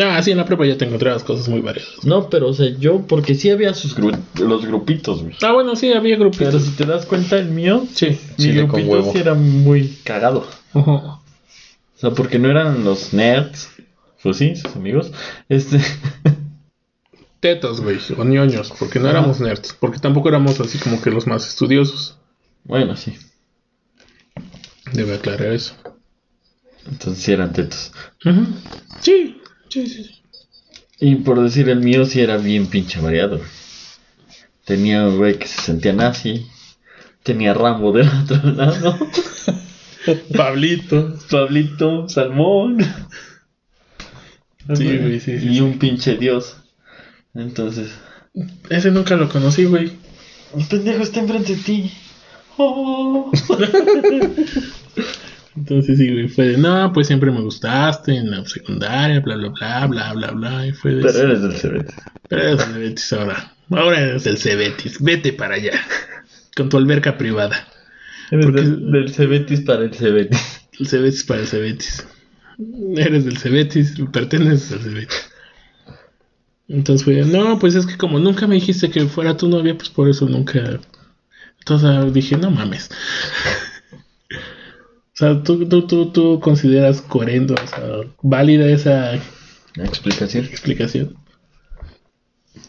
[0.00, 2.04] Ah, sí, en la prepa ya te encontrabas cosas muy variadas.
[2.04, 5.34] No, pero, o sea, yo, porque sí había sus gru- los grupitos, güey.
[5.42, 6.62] Ah, bueno, sí, había Pero grupitos.
[6.62, 8.16] si te das cuenta, el mío, Sí.
[8.38, 9.12] mi Chile con grupito huevo.
[9.12, 10.46] sí era muy cagado.
[10.74, 11.20] O
[11.96, 13.70] sea, porque no eran los nerds,
[14.22, 15.10] pues sí, sus amigos.
[15.48, 15.80] Este.
[17.40, 21.26] Tetos, güey, o ñoños, porque no éramos nerds, porque tampoco éramos así como que los
[21.26, 22.16] más estudiosos.
[22.64, 23.14] bueno, sí.
[24.92, 25.74] Debe aclarar eso.
[26.86, 27.92] Entonces sí eran tetos.
[29.00, 30.04] Sí, sí, sí.
[30.04, 30.18] sí.
[31.00, 33.40] Y por decir el mío sí era bien pinche variado.
[34.64, 36.46] Tenía un güey que se sentía nazi.
[37.22, 38.98] Tenía Rambo del otro lado.
[40.36, 41.18] Pablito.
[41.30, 42.78] Pablito, Salmón.
[44.74, 46.56] Sí, güey, sí, sí, Y un pinche dios.
[47.34, 47.90] Entonces.
[48.68, 49.92] Ese nunca lo conocí, güey.
[50.56, 51.92] El pendejo está enfrente de ti.
[55.56, 59.48] Entonces sí, güey, fue de, no, pues siempre me gustaste en la secundaria, bla, bla,
[59.50, 61.02] bla, bla, bla, bla, y fue de...
[61.02, 61.94] Pero eres del Cebetis.
[62.28, 63.52] Pero eres del Cebetis ahora.
[63.70, 65.02] Ahora eres del Cebetis.
[65.02, 65.72] Vete para allá.
[66.56, 67.66] Con tu alberca privada.
[68.30, 70.60] Eres Porque- del, del Cebetis para el Cebetis.
[70.78, 72.06] El Cebetis para el Cebetis.
[72.96, 75.30] Eres del Cebetis, perteneces al Cebetis.
[76.68, 79.88] Entonces fue, no, pues es que como nunca me dijiste que fuera tu novia, pues
[79.88, 80.78] por eso nunca.
[81.60, 82.90] Entonces dije, no mames.
[84.30, 87.80] O sea, tú, tú, tú, tú consideras coherente, o sea,
[88.22, 89.18] válida esa
[89.74, 90.44] ¿La explicación?
[90.44, 91.16] explicación.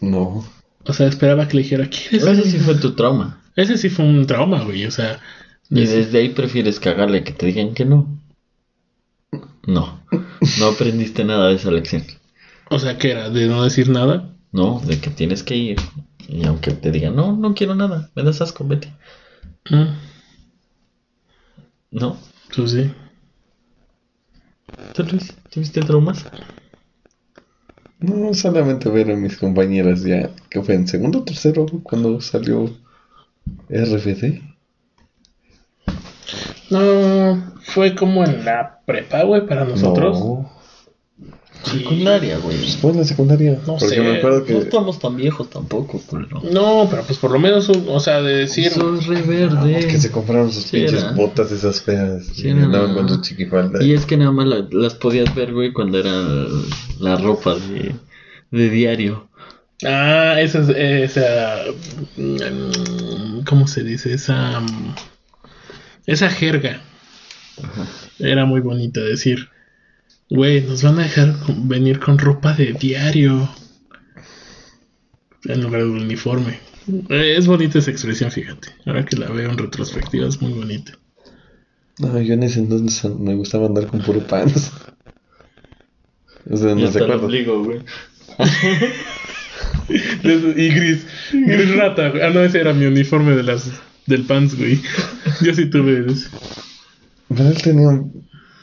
[0.00, 0.44] No.
[0.84, 2.42] O sea, esperaba que le dijera, ¿quieres Ese algo?".
[2.42, 3.40] sí fue tu trauma.
[3.54, 4.84] Ese sí fue un trauma, güey.
[4.86, 5.20] O sea,
[5.68, 8.18] Y desde- desde ahí prefieres cagarle que te digan que no.
[9.68, 10.02] No.
[10.58, 12.02] No aprendiste nada de esa lección.
[12.68, 14.34] o sea, que era de no decir nada.
[14.50, 15.76] No, de que tienes que ir.
[16.30, 18.88] Y aunque te digan, no, no quiero nada, me das asco, vete.
[19.68, 19.96] Mm,
[21.90, 22.16] No.
[22.54, 22.92] Pues sí.
[24.94, 26.26] ¿Tú, Luis, tuviste traumas?
[27.98, 32.70] No, solamente ver a mis compañeras ya, que fue en segundo o tercero cuando salió
[33.68, 34.40] RFD.
[36.70, 40.18] No, fue como en la prepa, güey, para nosotros.
[40.18, 40.59] No.
[41.64, 42.56] Secundaria, güey.
[42.82, 43.52] en la secundaria.
[43.66, 46.40] No porque sé, me acuerdo que No estamos tan viejos tampoco, culero.
[46.50, 48.70] No, pero pues por lo menos, un- o sea, de decir.
[48.72, 49.86] Soy re verde.
[49.86, 51.12] que se compraron sus Sí, pinches era.
[51.12, 53.82] botas esas feas Sí, y andaban con sus chiquifaldas.
[53.82, 56.12] Y es que nada más la- las podías ver, güey, cuando era
[56.98, 57.94] la ropa de,
[58.50, 59.28] de diario.
[59.84, 61.56] Ah, esa, es- esa.
[62.16, 64.12] mm, ¿Cómo se dice?
[64.14, 64.60] Esa.
[64.60, 64.94] mm,
[66.06, 66.80] Esa jerga.
[68.18, 69.48] Era muy bonita decir.
[70.30, 73.48] Güey, nos van a dejar con- venir con ropa de diario.
[75.44, 76.58] En lugar de un uniforme.
[77.08, 78.68] Eh, Es bonita esa expresión, fíjate.
[78.86, 80.92] Ahora que la veo en retrospectiva es muy bonita.
[81.98, 84.70] No, yo en ese entonces me gustaba andar con puro pants.
[86.50, 87.24] O sea, Y no se el acuerdan.
[87.24, 87.80] ombligo, güey.
[89.88, 91.06] Y gris.
[91.32, 92.10] Gris rata.
[92.10, 92.22] güey.
[92.22, 93.70] Ah, no, ese era mi uniforme de las
[94.06, 94.80] del pants, güey.
[95.42, 96.28] Yo sí tuve ese.
[97.28, 98.00] Pero él tenía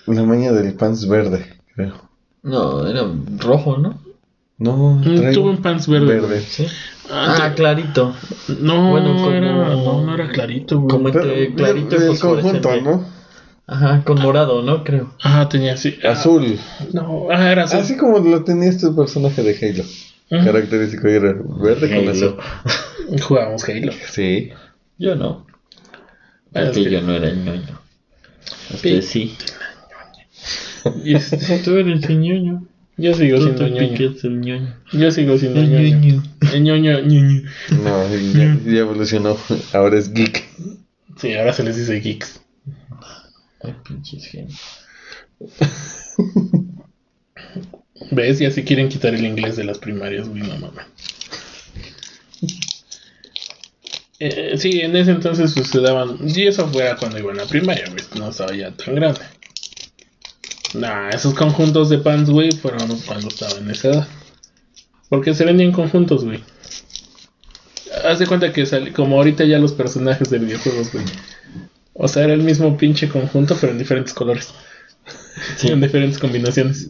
[0.07, 2.09] la maña del pants verde, creo.
[2.43, 3.03] No, era
[3.39, 4.01] rojo, ¿no?
[4.57, 6.19] No, Mm, Tuve un pants verde.
[6.19, 6.41] verde.
[6.41, 6.65] Sí.
[7.11, 8.13] Ah, Ah, clarito.
[8.59, 10.89] No, Bueno, como- era, no, no era clarito, güey.
[10.89, 12.61] Como Pero, entre clarito y el fosforescente.
[12.61, 13.05] conjunto, ¿no?
[13.67, 14.83] Ajá, con morado, ¿no?
[14.83, 15.13] Creo.
[15.21, 15.97] Ajá, tenía así.
[16.03, 16.57] ah, Azul.
[16.93, 17.79] No, ah, era azul.
[17.79, 19.83] Así como lo tenía este personaje de Halo.
[20.29, 20.45] Ujú.
[20.45, 22.35] Característico era verde con azul.
[23.27, 23.91] Jugábamos Halo.
[24.09, 24.49] Sí.
[24.97, 25.45] Yo no.
[26.53, 27.79] Es que- yo no era el ñoño.
[28.73, 29.37] Usted sí.
[31.03, 31.15] Y
[31.63, 32.67] Tú eres el ñoño.
[32.97, 34.13] yo sigo Tú siendo te ñoño.
[34.23, 34.75] el ñoño.
[34.93, 35.97] Yo sigo siendo El ñoño.
[35.99, 36.23] ñoño.
[36.53, 37.41] El ñoño, ñoño.
[37.83, 39.37] No, ya, ya evolucionó.
[39.73, 40.43] Ahora es geek.
[41.17, 42.41] Sí, ahora se les dice geeks.
[43.63, 44.59] Ay, pinches genios.
[48.11, 48.39] ¿Ves?
[48.39, 50.85] Ya se quieren quitar el inglés de las primarias, güey, no mames.
[54.19, 56.17] Eh, sí, en ese entonces pues, se daban.
[56.27, 58.03] Y eso fuera cuando iba en la primaria, güey.
[58.17, 59.19] No estaba ya tan grande.
[60.73, 64.07] Nah, esos conjuntos de pants, güey, fueron cuando estaba en esa edad.
[65.09, 66.43] Porque se vendían conjuntos, güey.
[68.03, 71.05] Haz de cuenta que sale, como ahorita ya los personajes de videojuegos, güey.
[71.93, 74.53] O sea, era el mismo pinche conjunto, pero en diferentes colores.
[75.57, 75.67] Sí.
[75.71, 76.89] En diferentes combinaciones.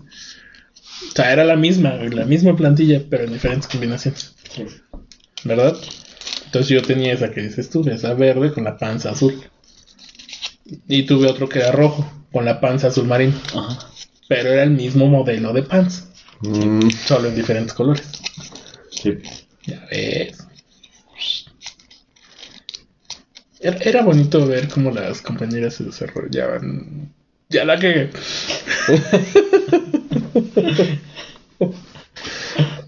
[1.09, 4.33] O sea, era la misma, güey, la misma plantilla, pero en diferentes combinaciones.
[5.43, 5.77] ¿Verdad?
[6.45, 9.39] Entonces yo tenía esa que dices tú, esa verde con la panza azul.
[10.87, 13.33] Y tuve otro que era rojo, con la panza azul marino.
[13.55, 13.79] Ajá.
[14.29, 16.03] Pero era el mismo modelo de pants,
[16.41, 18.07] Mm, solo en diferentes colores.
[18.91, 19.17] Sí.
[19.65, 20.37] Ya ves.
[23.59, 27.11] Era, era bonito ver cómo las compañeras se desarrollaban.
[27.49, 28.11] Ya la que.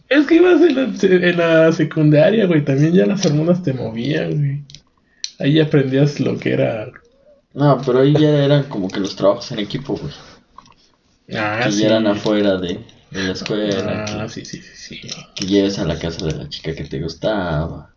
[0.10, 2.64] es que ibas en la, en la secundaria, güey.
[2.64, 4.62] También ya las hormonas te movían, güey.
[5.40, 6.92] Ahí aprendías lo que era.
[7.54, 10.13] No, pero ahí ya eran como que los trabajos en equipo, güey.
[11.35, 11.81] Ah, que sí.
[11.81, 12.79] ya eran afuera de,
[13.12, 14.06] de la escuela.
[14.08, 15.02] Ah, que, sí, sí, sí, sí.
[15.35, 17.93] que lleves a la casa de la chica que te gustaba.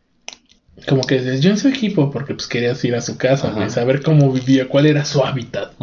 [0.88, 3.70] Como que dices, yo en su equipo, porque pues querías ir a su casa, güey,
[3.70, 5.74] saber cómo vivía, cuál era su hábitat.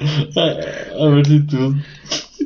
[0.00, 1.74] A ver si tus,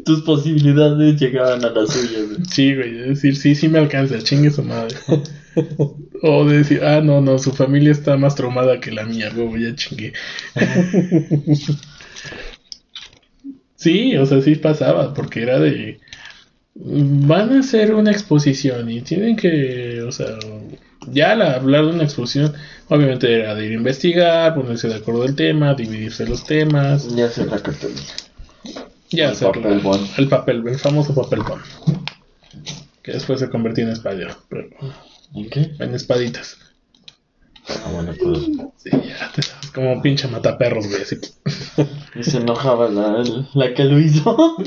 [0.04, 2.28] tus posibilidades llegaban a las suyas.
[2.28, 2.44] güey.
[2.48, 4.96] Sí, güey, de decir, sí, sí me alcanza, chingue su madre.
[6.22, 9.64] o de decir, ah, no, no, su familia está más traumada que la mía, güey,
[9.64, 10.12] ya chingué.
[13.76, 16.00] sí, o sea, sí pasaba, porque era de.
[16.74, 20.26] Van a hacer una exposición y tienen que, o sea,
[21.10, 22.54] Ya al hablar de una exposición,
[22.88, 27.28] obviamente era de ir a investigar, ponerse de acuerdo del tema, dividirse los temas, Ya
[27.28, 28.00] sé la cartulina.
[29.10, 30.08] ya El hacer papel la- bond.
[30.16, 31.62] el papel, el famoso papel bond.
[33.02, 34.68] Que después se convirtió en espada, pero
[35.34, 35.72] ¿En qué?
[35.78, 36.58] en espaditas.
[37.68, 38.38] Ah, bueno, pues.
[38.76, 41.16] Sí, ya te sabes, como pinche mataperros, güey, así.
[42.14, 43.24] Y se enojaba la,
[43.54, 44.56] la que lo hizo.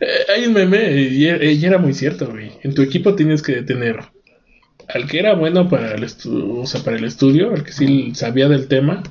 [0.00, 2.52] Eh, hay un meme, y, y era muy cierto, güey.
[2.62, 3.98] En tu equipo tienes que tener
[4.88, 8.14] al que era bueno para el, estu- o sea, para el estudio, al que sí
[8.14, 9.02] sabía del tema,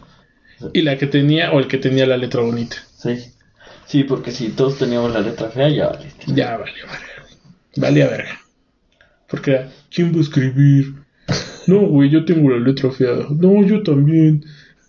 [0.73, 2.77] y la que tenía, o el que tenía la letra bonita.
[2.97, 3.17] Sí.
[3.85, 6.25] Sí, porque si todos teníamos la letra fea, ya valiste.
[6.33, 7.27] Ya valió, verga.
[7.75, 8.38] Valía verga.
[9.29, 10.93] Porque era, ¿quién va a escribir?
[11.67, 13.27] No, güey, yo tengo la letra fea.
[13.29, 14.43] No, yo también.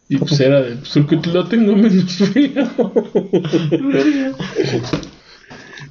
[0.08, 2.72] Y pues era de, pues el que la tenga menos fea.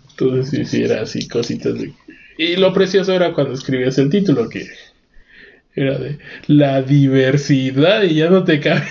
[0.10, 1.94] Entonces sí, sí, era así, cositas de...
[2.38, 4.68] Y lo precioso era cuando escribías el título, que
[5.76, 8.88] era de la diversidad y ya no te cabe.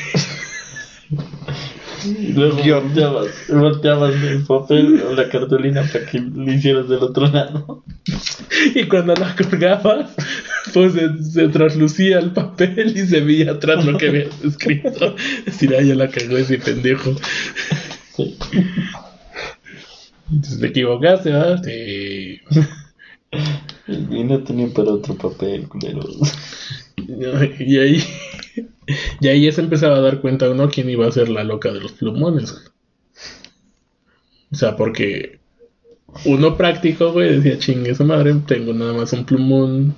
[2.05, 2.85] Y luego Guión.
[2.85, 7.85] volteabas, volteabas el papel o la cartulina para que lo hicieras del otro lado.
[8.75, 10.11] Y cuando la colgabas,
[10.73, 15.15] pues se, se traslucía el papel y se veía atrás lo que habías escrito.
[15.47, 17.15] Decir, ah, ya la cagó ese pendejo.
[18.17, 18.37] Sí.
[20.31, 21.63] Entonces te equivocaste, ¿verdad?
[21.65, 22.41] Sí.
[23.89, 26.17] Y no tenía para otro papel, culeros.
[27.59, 28.03] Y ahí,
[29.21, 31.73] y ahí ya se empezaba a dar cuenta uno quién iba a ser la loca
[31.73, 32.55] de los plumones.
[34.51, 35.41] O sea, porque
[36.25, 39.95] uno práctico, güey, decía, chingue esa madre, tengo nada más un plumón.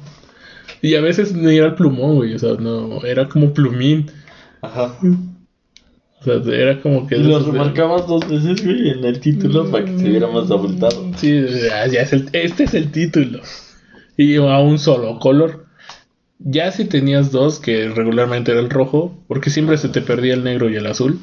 [0.83, 4.11] Y a veces no era el plumón, güey, o sea, no, era como plumín.
[4.63, 4.99] Ajá.
[6.21, 7.17] O sea, era como que...
[7.17, 10.09] Y de lo esos de- remarcabas dos veces, güey, en el título para que se
[10.09, 11.11] viera más abultado.
[11.17, 13.41] Sí, ya, ya es el- este es el título.
[14.17, 15.67] Y a un solo color.
[16.43, 20.43] Ya si tenías dos, que regularmente era el rojo, porque siempre se te perdía el
[20.43, 21.21] negro y el azul.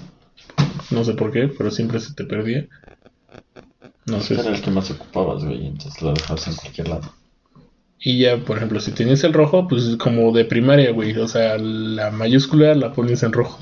[0.92, 2.68] No sé por qué, pero siempre se te perdía.
[4.06, 4.36] No sé.
[4.36, 7.12] Era el que más ocupabas, güey, entonces lo dejabas en cualquier lado.
[8.00, 11.18] Y ya, por ejemplo, si tenías el rojo, pues como de primaria, güey.
[11.18, 13.58] O sea, la mayúscula la ponías en rojo.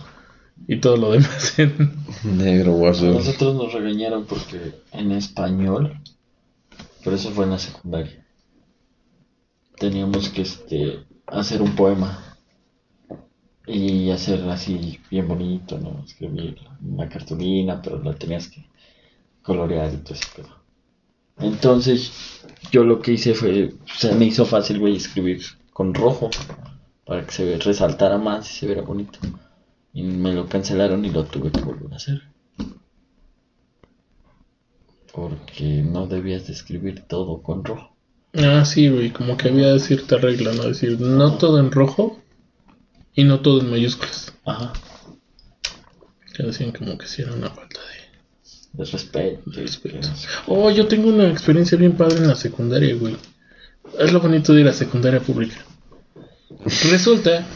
[0.68, 1.94] Y todo lo demás en...
[2.24, 3.14] Negro o azul.
[3.14, 6.02] Nosotros nos regañaron porque en español,
[7.04, 8.26] pero eso fue en la secundaria,
[9.78, 12.38] teníamos que este, hacer un poema
[13.68, 16.04] y hacer así bien bonito, ¿no?
[16.06, 18.66] Escribir una cartulina, pero la tenías que
[19.42, 20.28] colorear y todo ese.
[21.38, 25.42] Entonces, yo lo que hice fue, se me hizo fácil, güey, escribir
[25.74, 26.30] con rojo
[27.06, 29.20] para que se resaltara más y se viera bonito.
[29.94, 32.22] Y me lo cancelaron y lo tuve que volver a hacer.
[35.14, 37.95] Porque no debías de escribir todo con rojo.
[38.38, 40.64] Ah, sí, güey, como que había cierta regla, ¿no?
[40.64, 42.22] Decir, no todo en rojo
[43.14, 44.34] y no todo en mayúsculas.
[44.46, 44.74] Ajá.
[46.34, 48.84] Que decían como que sí era una falta de...
[48.84, 49.50] De respeto.
[49.52, 50.10] de respeto.
[50.48, 53.16] Oh, yo tengo una experiencia bien padre en la secundaria, güey.
[53.98, 55.64] Es lo bonito de ir a secundaria pública.
[56.92, 57.48] Resulta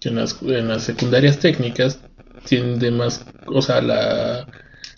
[0.00, 2.00] que en las, en las secundarias técnicas
[2.44, 3.24] tienen de más...
[3.46, 4.48] O sea, la...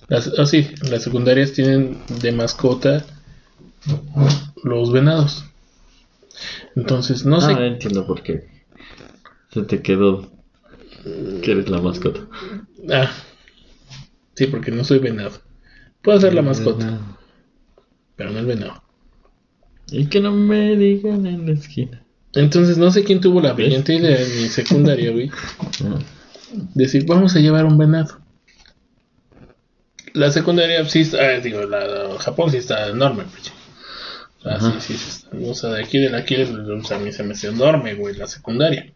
[0.09, 3.05] Las, ah, sí, las secundarias tienen de mascota
[4.65, 5.45] los venados.
[6.75, 7.53] Entonces, no sé...
[7.53, 8.47] Ah, entiendo por qué.
[9.53, 10.31] Se te quedó
[11.43, 12.21] que eres la mascota.
[12.93, 13.11] Ah,
[14.35, 15.41] sí, porque no soy venado.
[16.03, 17.01] Puedo ser la mascota,
[18.17, 18.83] pero no el venado.
[19.91, 22.03] Y que no me digan en la esquina.
[22.35, 25.31] Entonces, no sé quién tuvo la brillante idea en mi secundaria, güey.
[25.85, 25.99] Ah,
[26.75, 28.21] Decir, vamos a llevar un venado.
[30.13, 33.56] La secundaria, sí, está, ah, digo, la, la- Japón sí está enorme, güey.
[34.55, 34.81] Ajá.
[34.81, 37.13] sí, sí, sí está- o sea, de aquí de la aquí, o sea, a mí
[37.13, 38.93] se me hace enorme, güey, la secundaria.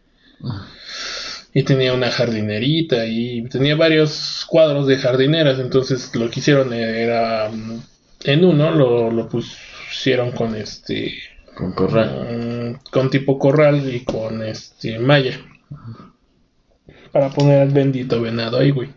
[1.53, 7.49] Y tenía una jardinerita y tenía varios cuadros de jardineras, entonces lo que hicieron era,
[7.51, 7.79] mm,
[8.23, 11.13] en uno lo, lo pusieron con este,
[11.55, 12.77] Con corral.
[12.79, 15.37] Mm, con tipo corral y con este malla
[17.11, 18.89] para poner al bendito venado ahí, güey.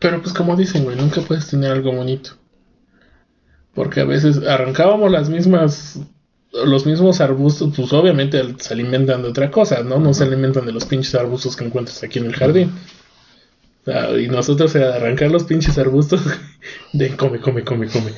[0.00, 2.30] Pero pues como dicen, güey, nunca puedes tener algo bonito.
[3.78, 6.00] Porque a veces arrancábamos las mismas
[6.52, 10.00] los mismos arbustos, pues obviamente se alimentan de otra cosa, ¿no?
[10.00, 12.72] No se alimentan de los pinches arbustos que encuentras aquí en el jardín.
[14.20, 16.22] Y nosotros era arrancar los pinches arbustos
[16.92, 18.10] de come, come, come, come.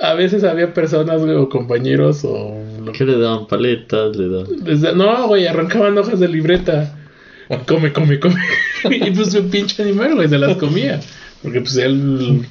[0.00, 2.58] A veces había personas, güey, o compañeros, o
[2.92, 3.46] ¿Qué le daban?
[3.46, 4.64] Paletas, le daban.
[4.64, 6.98] desde- no, güey, arrancaban hojas de libreta.
[7.68, 8.34] Come, come, come.
[8.90, 10.98] y pues un pinche animal, güey, se las comía.
[11.40, 12.48] Porque pues él,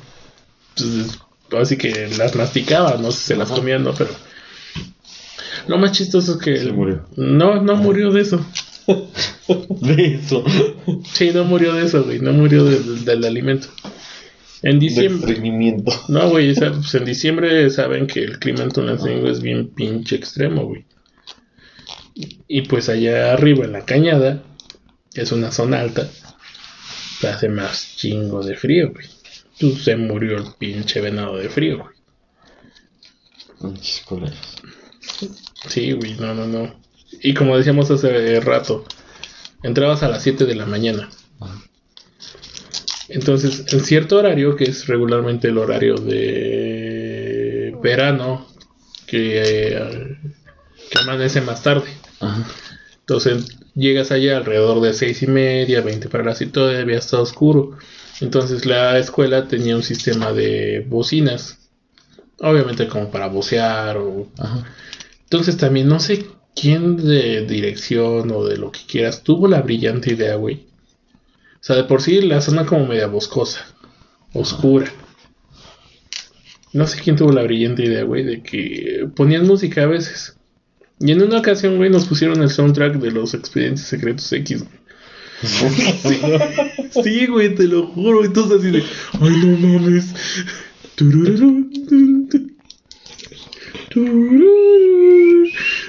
[0.77, 1.19] pues,
[1.59, 4.11] así que las masticaba, no sé si se las comía, no, pero.
[5.67, 6.57] Lo más chistoso es que.
[6.57, 7.05] Se murió.
[7.15, 8.45] No, no murió de eso.
[9.81, 10.43] De eso.
[11.13, 12.19] Sí, no murió de eso, güey.
[12.19, 13.67] No murió del- del alimento.
[14.63, 15.33] En diciembre.
[16.07, 20.65] No, güey, pues en diciembre saben que el clima en Tulancingo es bien pinche extremo,
[20.65, 20.85] güey.
[22.47, 24.43] Y pues allá arriba en la cañada,
[25.13, 26.07] que es una zona alta,
[27.27, 29.07] hace más chingo de frío, güey.
[29.57, 31.89] Se murió el pinche venado de frío, güey.
[35.67, 36.79] Sí, güey, no, no, no.
[37.21, 38.85] Y como decíamos hace rato,
[39.61, 41.09] entrabas a las 7 de la mañana.
[43.09, 48.47] Entonces, en cierto horario, que es regularmente el horario de verano,
[49.05, 50.17] que, eh,
[50.89, 51.89] que amanece más tarde.
[52.21, 52.47] Ajá.
[53.11, 57.77] Entonces, llegas allá alrededor de seis y media, 20 para las y todavía está oscuro.
[58.21, 61.57] Entonces, la escuela tenía un sistema de bocinas.
[62.39, 64.63] Obviamente como para vocear o Ajá.
[65.25, 70.13] entonces también no sé quién de dirección o de lo que quieras tuvo la brillante
[70.13, 70.65] idea, güey.
[71.55, 73.63] O sea, de por sí la zona como media boscosa,
[74.33, 74.91] oscura.
[76.73, 80.37] No sé quién tuvo la brillante idea, güey, de que ponían música a veces.
[80.99, 84.80] Y en una ocasión, güey, nos pusieron el soundtrack de los expedientes secretos X, güey.
[87.03, 88.23] Sí, güey, te lo juro.
[88.23, 88.83] Entonces así de,
[89.19, 90.13] ay, no mames.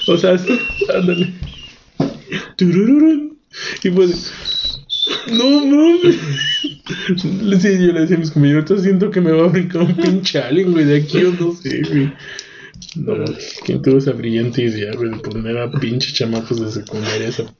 [0.08, 0.36] O sea,
[0.94, 1.32] ándale.
[3.84, 4.32] Y pues,
[5.32, 6.16] no mames.
[7.16, 9.94] Sí, yo le decía a mis compañeros, "Ahorita siento que me va a brincar un
[9.96, 12.12] pinche alien, güey, de aquí o no sé, güey.
[12.94, 13.24] No,
[13.64, 17.54] ¿quién tuvo esa brillante idea, güey, de poner a pinche chamacos de secundaria esa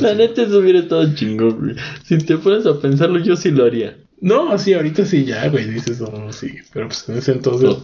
[0.00, 1.76] La neta, eso hubiera estado chingón, güey.
[2.04, 3.96] Si te pones a pensarlo, yo sí lo haría.
[4.20, 7.76] No, sí, ahorita sí, ya, güey, dices, no, sí, pero pues en ese entonces,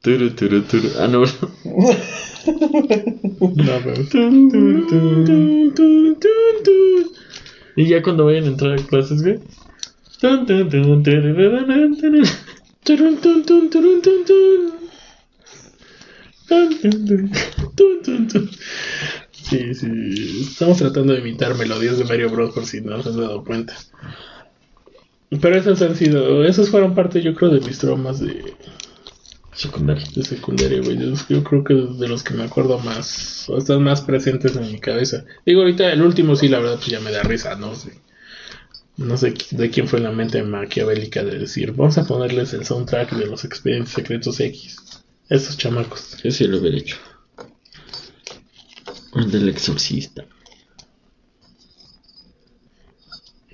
[0.00, 0.88] Turu, turu, turu.
[1.00, 1.26] Ah, no, no,
[4.10, 4.48] tun.
[7.74, 9.40] Y ya cuando vayan a entrar a clases, güey.
[19.32, 22.52] Sí, sí, estamos tratando de imitar melodías de Mario Bros.
[22.52, 23.74] por si no se han dado cuenta.
[25.30, 28.54] Pero esas han sido, esas fueron parte, yo creo, de mis traumas de,
[29.58, 30.04] Secundaria.
[30.14, 30.96] de secundaria, güey.
[30.96, 34.70] Yo, yo creo que de los que me acuerdo más, o están más presentes en
[34.70, 35.24] mi cabeza.
[35.44, 37.92] Digo, ahorita el último sí, la verdad, pues ya me da risa, no sé.
[38.96, 43.12] No sé de quién fue la mente maquiavélica de decir, vamos a ponerles el soundtrack
[43.12, 44.76] de los expedientes secretos X.
[45.28, 46.16] Esos chamacos.
[46.22, 46.96] Yo sí lo hubiera hecho.
[49.14, 50.24] El del exorcista.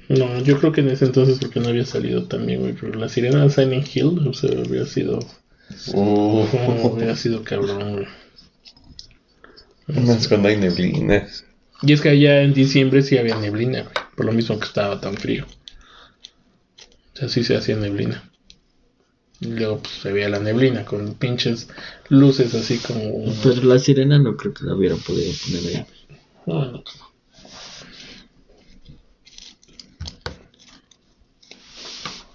[0.09, 2.75] No, yo creo que en ese entonces porque no había salido también, güey.
[2.75, 5.19] Pero la sirena de Silent Hill, o sea, hubiera sido,
[5.95, 6.47] Oh,
[6.93, 8.07] hubiera sido cabrón, güey.
[10.07, 11.27] más cuando hay neblina.
[11.83, 13.95] Y es que allá en diciembre sí había neblina, güey.
[14.17, 15.47] Por lo mismo que estaba tan frío.
[17.15, 18.31] O sea, sí se hacía neblina.
[19.41, 21.69] Y luego pues se veía la neblina con pinches
[22.09, 23.25] luces así como...
[23.43, 25.87] Pero la sirena no creo que la hubiera podido poner ahí.
[26.47, 26.85] No, no.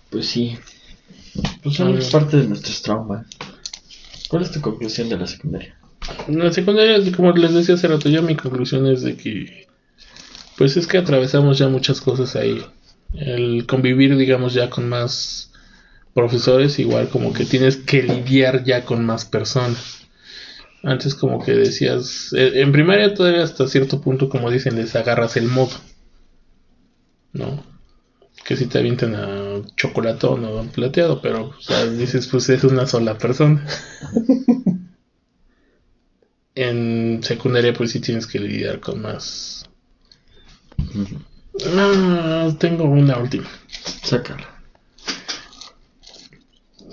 [0.10, 0.58] Pues sí.
[1.64, 2.00] Pues son Ah.
[2.12, 3.28] parte de nuestros traumas.
[4.30, 5.78] ¿Cuál es tu conclusión de la secundaria?
[6.28, 9.68] La secundaria, como les decía hace rato, yo mi conclusión es de que...
[10.58, 12.62] Pues es que atravesamos ya muchas cosas ahí.
[13.14, 15.52] El convivir, digamos, ya con más
[16.14, 20.08] profesores, igual como que tienes que lidiar ya con más personas.
[20.84, 25.36] Antes como que decías, eh, en primaria todavía hasta cierto punto, como dicen, les agarras
[25.38, 25.76] el modo.
[27.34, 27.64] ¿No?
[28.46, 32.88] Que si te avientan a chocolatón o plateado, pero o sea, dices, pues es una
[32.88, 33.66] sola persona.
[36.56, 39.70] en secundaria pues sí tienes que lidiar con más...
[41.76, 43.48] Ah, tengo una última.
[44.04, 44.59] Sácalo.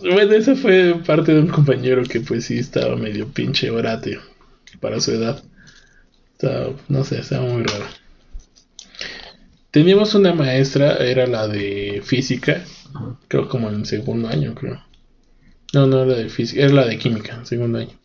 [0.00, 4.18] Bueno, esa fue parte de un compañero que pues sí estaba medio pinche orate
[4.80, 5.42] para su edad.
[6.32, 7.86] Estaba, no sé, estaba muy raro.
[9.70, 12.64] Teníamos una maestra, era la de física,
[13.28, 14.82] creo como en segundo año, creo.
[15.72, 17.98] No, no era de física, era la de química, segundo año.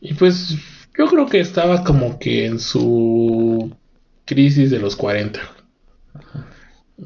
[0.00, 0.56] Y pues
[0.96, 3.74] yo creo que estaba como que en su
[4.24, 5.40] crisis de los 40.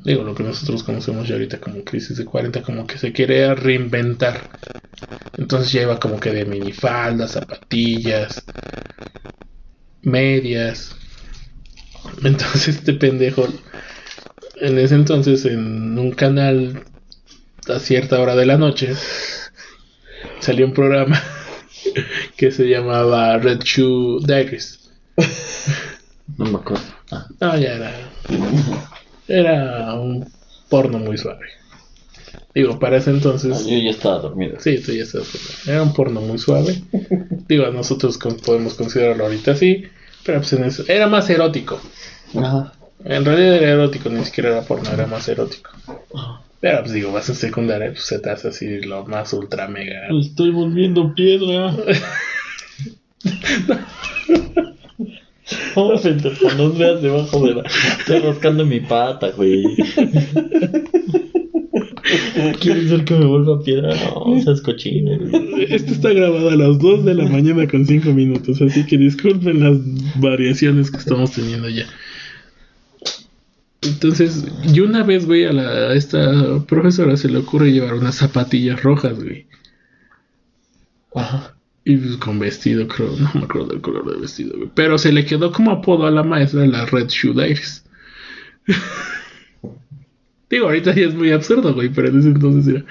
[0.09, 3.54] Digo, lo que nosotros conocemos ya ahorita como crisis de 40, como que se quiere
[3.54, 4.40] reinventar.
[5.36, 8.42] Entonces ya iba como que de minifaldas, zapatillas,
[10.00, 10.96] medias.
[12.24, 13.48] Entonces este pendejo,
[14.62, 16.84] en ese entonces en un canal
[17.68, 18.94] a cierta hora de la noche,
[20.40, 21.22] salió un programa
[22.38, 24.90] que se llamaba Red Shoe Diaries.
[26.36, 26.84] No me acuerdo.
[27.11, 27.26] Ah.
[27.40, 27.92] No, ya era.
[29.29, 30.26] Era un
[30.68, 31.47] porno muy suave.
[32.55, 33.66] Digo, para ese Ah, entonces.
[33.66, 34.57] yo ya estaba dormido.
[34.59, 35.66] Sí, tú ya estás.
[35.68, 36.83] Era un porno muy suave.
[37.49, 39.85] Digo, nosotros podemos considerarlo ahorita así.
[40.24, 40.85] Pero pues en eso.
[40.89, 41.81] Era más erótico.
[42.35, 42.72] Ajá.
[43.05, 45.70] En realidad era erótico, ni siquiera era porno, era más erótico.
[46.61, 50.09] Pero pues digo, vas en secundaria, pues se te hace así lo más ultra mega.
[50.11, 51.76] Me estoy volviendo piedra.
[55.76, 57.62] No, pendejo, no veas debajo de la.
[57.99, 59.64] Estoy rascando mi pata, güey.
[62.61, 63.94] ¿Quieres decir que me vuelva piedra?
[63.94, 65.12] No, seas cochino.
[65.68, 69.61] Esto está grabado a las 2 de la mañana con 5 minutos, así que disculpen
[69.61, 69.78] las
[70.20, 71.86] variaciones que estamos teniendo ya.
[73.82, 78.16] Entonces, yo una vez, güey, a, la, a esta profesora se le ocurre llevar unas
[78.16, 79.46] zapatillas rojas, güey.
[81.14, 81.57] Ajá.
[81.89, 84.70] Y pues, con vestido, creo, no me acuerdo del color del vestido, güey.
[84.74, 87.82] Pero se le quedó como apodo a la maestra la Red Shoe Diaries.
[90.51, 92.84] Digo, ahorita ya es muy absurdo, güey, pero en ese entonces era.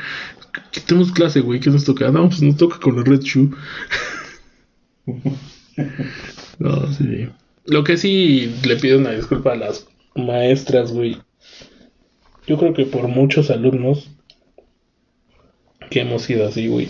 [0.71, 1.59] ¿Qué tenemos clase, güey?
[1.59, 2.09] ¿Qué nos toca?
[2.09, 3.51] No, pues nos toca con la Red Shoe.
[6.57, 7.29] no, sí.
[7.65, 11.19] Lo que sí le pido una disculpa a las maestras, güey.
[12.47, 14.09] Yo creo que por muchos alumnos
[15.91, 16.89] que hemos sido así, güey.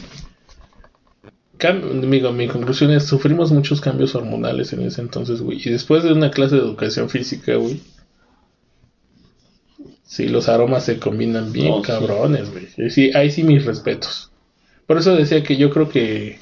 [1.63, 5.59] Amigo, mi conclusión es, sufrimos muchos cambios hormonales en ese entonces, güey.
[5.63, 7.79] Y después de una clase de educación física, güey.
[10.03, 12.67] Sí, los aromas se combinan bien Oh, cabrones, güey.
[12.77, 14.31] Y Sí, ahí sí mis respetos.
[14.85, 16.39] Por eso decía que yo creo que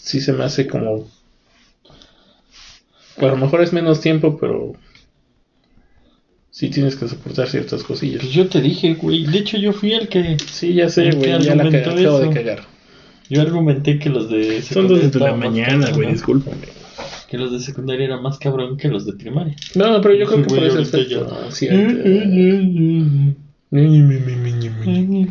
[0.00, 1.08] sí se me hace como...
[3.18, 4.74] A lo mejor es menos tiempo, pero
[6.50, 8.22] sí tienes que soportar ciertas cosillas.
[8.22, 9.26] Pues yo te dije, güey.
[9.26, 10.36] De hecho, yo fui el que.
[10.38, 11.30] Sí, ya sé, ¿El güey.
[11.42, 12.75] Ya la acabo de cagar.
[13.28, 16.68] Yo argumenté que los de Son dos de la mañana, güey, discúlpame.
[17.28, 19.56] Que los de secundaria eran más cabrón que los de primaria.
[19.74, 20.60] No, pero yo creo que por
[23.80, 24.70] miñi.
[24.80, 25.28] Miñi,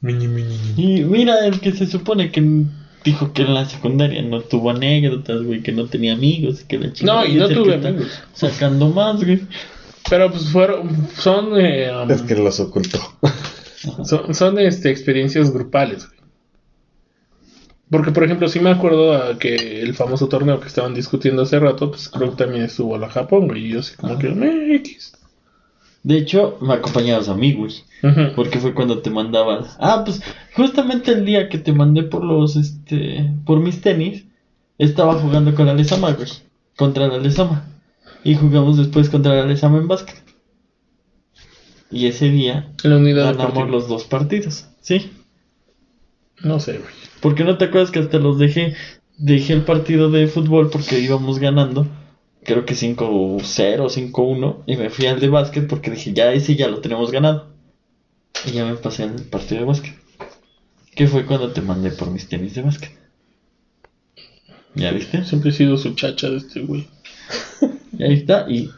[0.00, 0.56] miñi, miñi.
[0.76, 2.64] Y mira, el que se supone que
[3.04, 6.78] dijo que en la secundaria no tuvo anécdotas, güey, que no tenía amigos y que
[6.78, 7.20] la chingada.
[7.20, 8.08] No, y no tuve amigos.
[8.32, 9.40] Sacando más, güey.
[10.08, 12.98] Pero pues fueron, son, eh, um, Es que los ocultó.
[14.04, 16.06] son, son, este, experiencias grupales.
[16.06, 16.15] güey.
[17.90, 21.58] Porque, por ejemplo, sí me acuerdo a que el famoso torneo que estaban discutiendo hace
[21.60, 23.66] rato, pues creo que también estuvo la Japón, güey.
[23.66, 25.12] Y yo así como que, "Meh, X".
[26.02, 27.72] De hecho, me acompañabas a mí, güey.
[28.36, 29.76] Porque fue cuando te mandabas.
[29.80, 30.20] Ah, pues
[30.54, 34.24] justamente el día que te mandé por los, este, por mis tenis,
[34.78, 36.28] estaba jugando con la Lesama, güey.
[36.76, 37.64] Contra la Lesama.
[38.22, 40.22] Y jugamos después contra la Lesama en básquet.
[41.90, 43.66] Y ese día En la unidad ganamos deportiva.
[43.76, 44.66] los dos partidos.
[44.80, 45.10] Sí.
[46.42, 46.92] No sé, güey.
[47.20, 48.74] Porque no te acuerdas que hasta los dejé.
[49.18, 51.86] Dejé el partido de fútbol porque íbamos ganando.
[52.44, 54.62] Creo que 5-0, 5-1.
[54.66, 57.48] Y me fui al de básquet porque dije, ya ese ya lo tenemos ganado.
[58.46, 59.94] Y ya me pasé al partido de básquet.
[60.94, 62.92] Que fue cuando te mandé por mis tenis de básquet.
[64.74, 65.24] ¿Ya viste?
[65.24, 66.86] Siempre he sido su chacha de este güey.
[67.98, 68.46] Y ahí está.
[68.48, 68.70] Y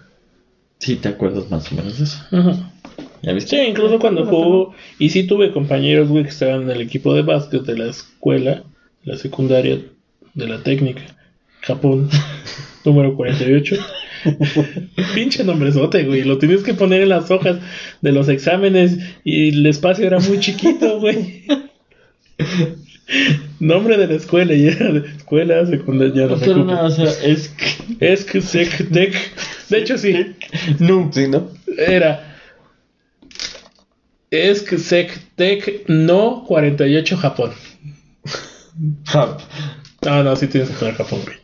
[0.78, 2.18] sí te acuerdas más o menos de eso.
[2.30, 2.52] Ujú.
[3.22, 3.56] ¿Ya viste?
[3.56, 4.74] Sí, incluso cuando jugó.
[4.98, 8.64] Y sí tuve compañeros, güey, que estaban en el equipo de básquet de la escuela,
[9.04, 9.80] la secundaria,
[10.34, 11.02] de la técnica.
[11.60, 12.08] Japón,
[12.84, 13.76] número 48.
[15.14, 16.22] Pinche nombrezote, güey.
[16.22, 17.58] Lo tenías que poner en las hojas
[18.00, 21.44] de los exámenes y el espacio era muy chiquito, güey.
[23.58, 26.26] Nombre de la escuela y era de escuela, secundaria.
[26.26, 28.12] no Pero no, o sea, es que...
[28.12, 29.14] Es que sec, tec.
[29.70, 30.14] De hecho, sí.
[30.78, 31.10] No.
[31.12, 31.48] Sí, ¿no?
[31.76, 32.27] Era.
[34.30, 35.10] Es que sec,
[35.88, 37.52] no 48 Japón.
[39.04, 39.40] Jap.
[40.06, 41.38] Ah, no, sí tienes que poner Japón, güey.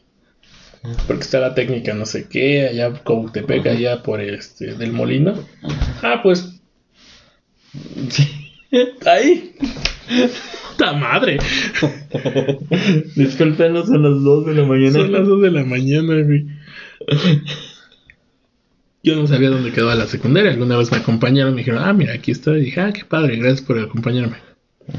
[1.06, 5.34] Porque está la técnica, no sé qué, allá Cautepec, allá por este, del molino.
[6.02, 6.60] Ah, pues.
[8.10, 8.28] Sí.
[9.06, 9.54] Ahí.
[10.76, 11.38] ¡Puta madre!
[13.16, 14.92] Disculpenos, son las 2 de la mañana.
[14.92, 16.46] Son las 2 de la mañana, güey.
[19.04, 20.50] Yo no sabía dónde quedaba la secundaria.
[20.50, 22.56] Alguna vez me acompañaron, me dijeron, ah, mira, aquí está.
[22.56, 24.38] Y dije, ah, qué padre, gracias por acompañarme.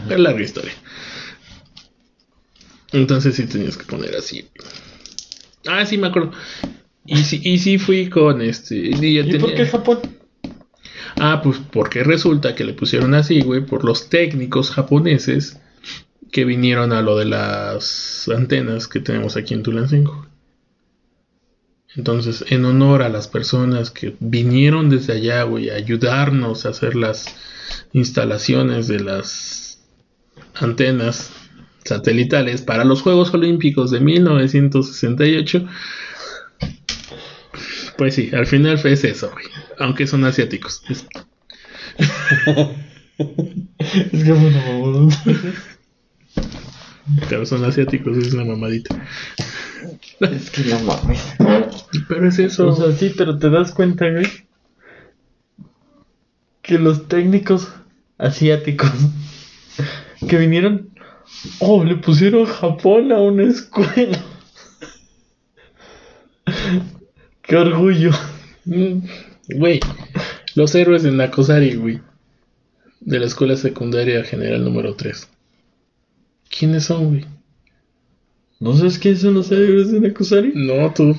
[0.09, 0.71] Es larga historia.
[2.91, 4.47] Entonces sí tenías que poner así.
[5.67, 6.31] Ah, sí, me acuerdo.
[7.05, 8.75] Y sí, y sí fui con este.
[8.77, 9.99] ¿Y tenía- por qué Japón?
[11.17, 15.59] Ah, pues porque resulta que le pusieron así, güey, por los técnicos japoneses
[16.31, 20.24] que vinieron a lo de las antenas que tenemos aquí en Tulancingo.
[21.95, 26.95] Entonces, en honor a las personas que vinieron desde allá, güey, a ayudarnos a hacer
[26.95, 27.25] las
[27.93, 29.79] instalaciones de las
[30.55, 31.31] antenas
[31.85, 35.65] satelitales para los Juegos Olímpicos de 1968.
[37.97, 39.45] Pues sí, al final fue eso, güey.
[39.79, 40.81] Aunque son asiáticos.
[40.89, 41.05] Es-
[44.11, 45.07] Es que bueno.
[47.29, 48.95] Pero son asiáticos, es una mamadita.
[50.19, 51.33] Es que no mames.
[52.07, 52.67] Pero es eso.
[52.69, 54.25] O sea, sí, pero te das cuenta, güey.
[56.61, 57.67] Que los técnicos
[58.17, 58.91] asiáticos
[60.29, 60.89] que vinieron.
[61.59, 64.23] Oh, le pusieron Japón a una escuela.
[67.41, 68.11] Qué orgullo.
[68.65, 68.99] Mm,
[69.47, 69.79] Güey,
[70.55, 72.01] los héroes de Nakosari, güey.
[72.99, 75.29] De la escuela secundaria general número 3.
[76.49, 77.25] ¿Quiénes son, güey?
[78.59, 80.51] ¿No sabes quiénes son los héroes de Nakusari?
[80.55, 81.15] No, tú.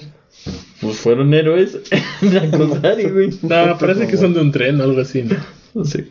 [0.81, 1.79] Pues fueron héroes
[2.23, 3.31] en Nakusari, güey.
[3.43, 5.37] No, parece que son de un tren o algo así, ¿no?
[5.75, 6.07] No sé.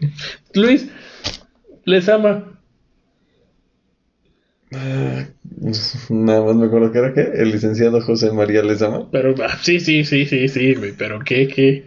[0.54, 0.88] Luis,
[1.86, 2.60] les ama.
[4.74, 5.26] Ah,
[6.10, 9.10] Nada más me acuerdo que era que el licenciado José María Lezama.
[9.12, 10.92] Pero, ah, sí, sí, sí, sí, sí, güey.
[10.98, 11.86] Pero, ¿qué, qué?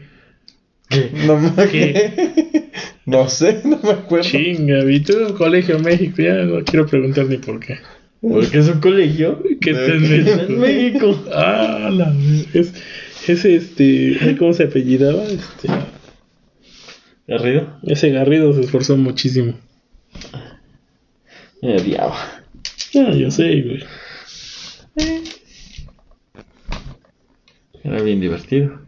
[0.88, 1.10] ¿Qué?
[1.26, 2.70] No, me- ¿Qué?
[3.06, 4.28] no sé, no me acuerdo.
[4.28, 6.22] Chinga, vi tú, Colegio México.
[6.22, 7.78] Ya no quiero preguntar ni por qué.
[8.20, 10.40] Porque es un colegio ¿Qué De- está en México?
[10.48, 11.24] en México.
[11.32, 12.14] Ah, la
[12.52, 12.72] es,
[13.28, 15.22] ese este, ¿cómo se apellidaba?
[15.24, 15.68] Este,
[17.26, 17.78] ¿Garrido?
[17.84, 19.54] ese Garrido se esforzó muchísimo.
[21.62, 22.16] Me odiaba.
[22.96, 23.84] Ah, yo sé, güey.
[27.84, 28.80] Era bien divertido.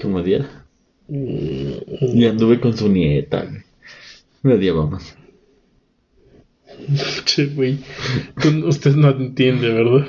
[0.00, 0.64] Como diera.
[1.08, 3.62] Mm, Y anduve con su nieta, güey.
[4.42, 5.16] Me odiaba más.
[7.24, 7.78] Che, güey.
[8.66, 10.06] Usted no entiende, ¿verdad?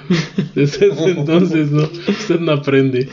[0.56, 1.84] Desde ese entonces, ¿no?
[2.08, 3.10] Usted no aprende.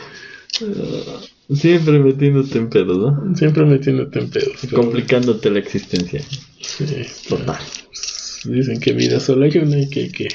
[1.53, 3.35] Siempre metiéndote en pedos, ¿no?
[3.35, 4.53] Siempre metiéndote en pedos.
[4.61, 6.21] pero- Complicándote la existencia.
[6.61, 6.85] Sí,
[7.29, 7.57] Total.
[7.87, 10.27] pues, dicen que vida solo hay una y que hay que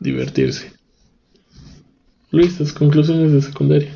[0.00, 0.72] divertirse.
[2.32, 3.94] Luis, tus conclusiones de secundaria.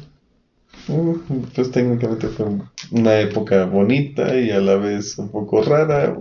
[0.88, 1.18] Uh,
[1.54, 2.46] pues técnicamente fue
[2.90, 6.16] una época bonita y a la vez un poco rara.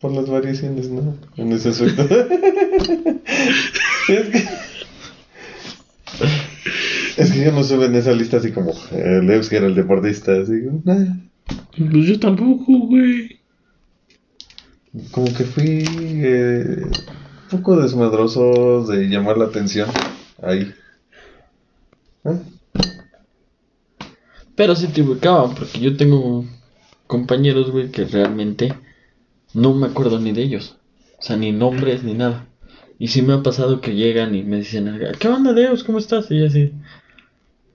[0.00, 1.16] Por las variaciones, ¿no?
[1.36, 2.02] En ese aspecto.
[4.08, 4.44] es que.
[7.16, 9.74] Es que yo no sube en esa lista así como eh, Leus, que era el
[9.74, 10.52] deportista, así
[10.84, 11.16] nah.
[11.78, 13.40] Pues yo tampoco, güey.
[15.10, 19.88] Como que fui eh, un poco desmadroso de llamar la atención
[20.42, 20.74] ahí.
[22.24, 22.38] ¿Eh?
[24.54, 26.44] Pero sí te ubicaban, porque yo tengo
[27.06, 28.74] compañeros, güey, que realmente
[29.56, 30.76] no me acuerdo ni de ellos.
[31.18, 32.46] O sea, ni nombres ni nada.
[32.98, 35.82] Y sí me ha pasado que llegan y me dicen, ¿qué onda, Deus?
[35.82, 36.30] ¿Cómo estás?
[36.30, 36.72] Y yo así,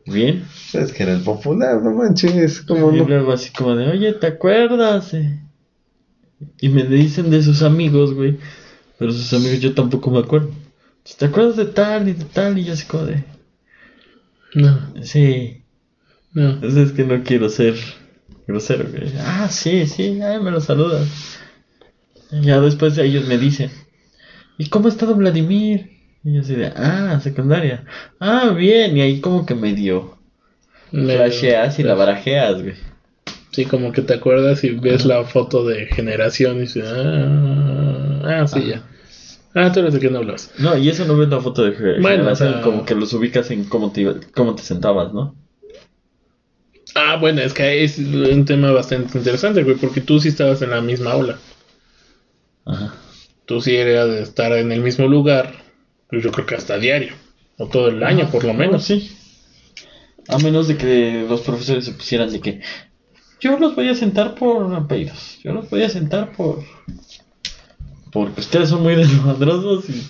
[0.05, 0.45] ¿bien?
[0.73, 3.07] Es que era el popular, no manches, como Y no.
[3.07, 5.13] luego así como de, oye, ¿te acuerdas?
[5.13, 5.39] eh?"
[6.59, 8.37] Y me dicen de sus amigos, güey.
[8.97, 10.49] Pero sus amigos yo tampoco me acuerdo.
[11.17, 12.57] ¿Te acuerdas de tal y de tal?
[12.57, 13.23] Y yo así como de,
[14.55, 15.63] No, sí.
[16.33, 16.59] no.
[16.65, 17.75] Es, es que no quiero ser
[18.47, 19.11] grosero, güey.
[19.19, 21.39] Ah, sí, sí, ay, me lo saludas.
[22.31, 23.69] Ya después ellos me dicen,
[24.57, 25.89] ¿y cómo ha estado Vladimir?
[26.23, 27.85] Y yo así de, ah, secundaria.
[28.19, 30.17] Ah, bien, y ahí como que medio
[30.91, 32.75] Me- flasheas y la barajeas, güey.
[33.51, 38.47] Sí, como que te acuerdas y ves la foto de generación y dices, ah, ah
[38.47, 38.67] sí, Ajá.
[38.67, 38.83] ya.
[39.53, 40.51] Ah, tú eres de quién hablas.
[40.59, 43.11] No, y eso no ves la foto de Bueno, generación, o sea- como que los
[43.13, 45.35] ubicas en cómo te, cómo te sentabas, ¿no?
[46.95, 50.69] Ah, bueno, es que es un tema bastante interesante, güey, porque tú sí estabas en
[50.69, 51.37] la misma aula.
[52.65, 52.93] Ajá.
[53.45, 55.53] Tú sí eras de estar en el mismo lugar,
[56.09, 57.13] pues yo creo que hasta diario,
[57.57, 58.85] o todo el año por lo menos.
[58.85, 59.11] sí.
[60.27, 62.61] A menos de que los profesores se pusieran de que
[63.39, 66.63] yo los voy a sentar por apellidos, yo los voy a sentar por...
[68.11, 70.03] Porque ustedes son muy desmadrosos y...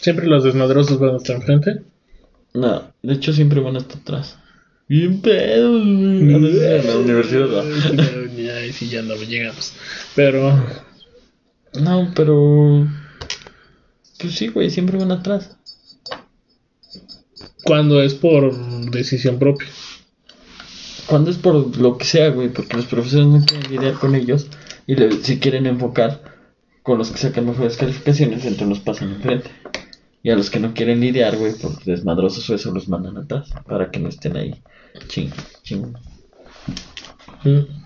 [0.00, 1.82] Siempre los desmadrosos van hasta enfrente.
[2.54, 4.38] No, de hecho siempre van hasta atrás.
[4.88, 6.34] Bien pedos, güey.
[6.34, 7.64] A veces en la universidad.
[8.64, 9.72] Ay, sí, ya no llegamos.
[10.14, 10.56] Pero,
[11.74, 12.86] No, pero...
[14.18, 15.56] Pues sí, güey, siempre van atrás.
[17.64, 18.54] cuando es por
[18.90, 19.68] decisión propia.
[21.06, 24.46] Cuando es por lo que sea, güey, porque los profesores no quieren lidiar con ellos
[24.86, 26.22] y le- si quieren enfocar
[26.82, 29.50] con los que sacan mejores calificaciones, entonces los pasan enfrente.
[30.22, 33.50] Y a los que no quieren lidiar, güey, por desmadrosos o eso, los mandan atrás
[33.66, 34.54] para que no estén ahí.
[35.08, 35.30] Ching,
[35.62, 35.92] ching.
[37.44, 37.83] Mm,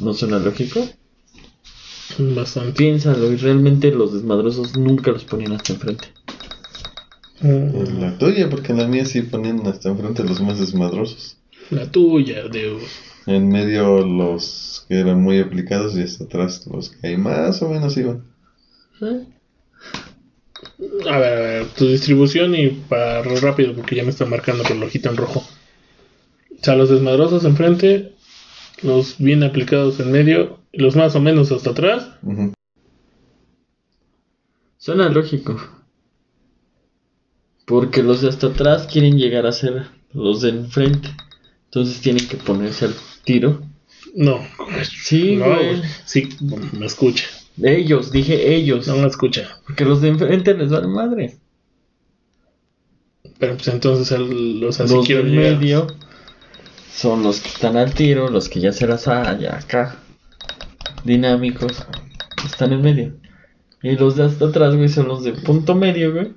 [0.00, 0.88] ¿No suena lógico?
[2.18, 2.72] Bastante.
[2.72, 6.08] Piénsalo, y realmente los desmadrosos nunca los ponían hasta enfrente.
[7.40, 11.36] Mm, La tuya, porque en la mía sí ponían hasta enfrente los más desmadrosos.
[11.70, 12.82] La tuya, Deus.
[13.26, 17.68] En medio los que eran muy aplicados y hasta atrás los que ahí más o
[17.68, 18.24] menos iban.
[19.02, 19.26] ¿Eh?
[21.08, 24.78] A ver, a ver, tu distribución y para rápido porque ya me está marcando con
[24.78, 25.40] el ojito en rojo.
[26.60, 28.14] O sea, los desmadrosos enfrente,
[28.82, 32.08] los bien aplicados en medio, los más o menos hasta atrás.
[32.22, 32.52] Ujú.
[34.76, 35.56] Suena lógico.
[37.66, 41.08] Porque los de hasta atrás quieren llegar a ser los de enfrente.
[41.66, 43.60] Entonces tienen que ponerse al tiro.
[44.14, 44.40] No.
[44.90, 45.82] Sí, no, güey.
[46.06, 46.28] Sí,
[46.78, 47.24] me escucha.
[47.62, 48.86] Ellos, dije ellos.
[48.88, 49.60] No me escucha.
[49.66, 51.38] Porque los de enfrente les vale madre.
[53.38, 55.86] Pero pues entonces el- los así los del llegar.
[56.98, 59.96] Son los que están al tiro, los que ya se las ya acá.
[61.04, 61.84] Dinámicos.
[62.44, 63.14] Están en medio.
[63.82, 66.32] Y los de hasta atrás, güey, son los de punto medio, güey.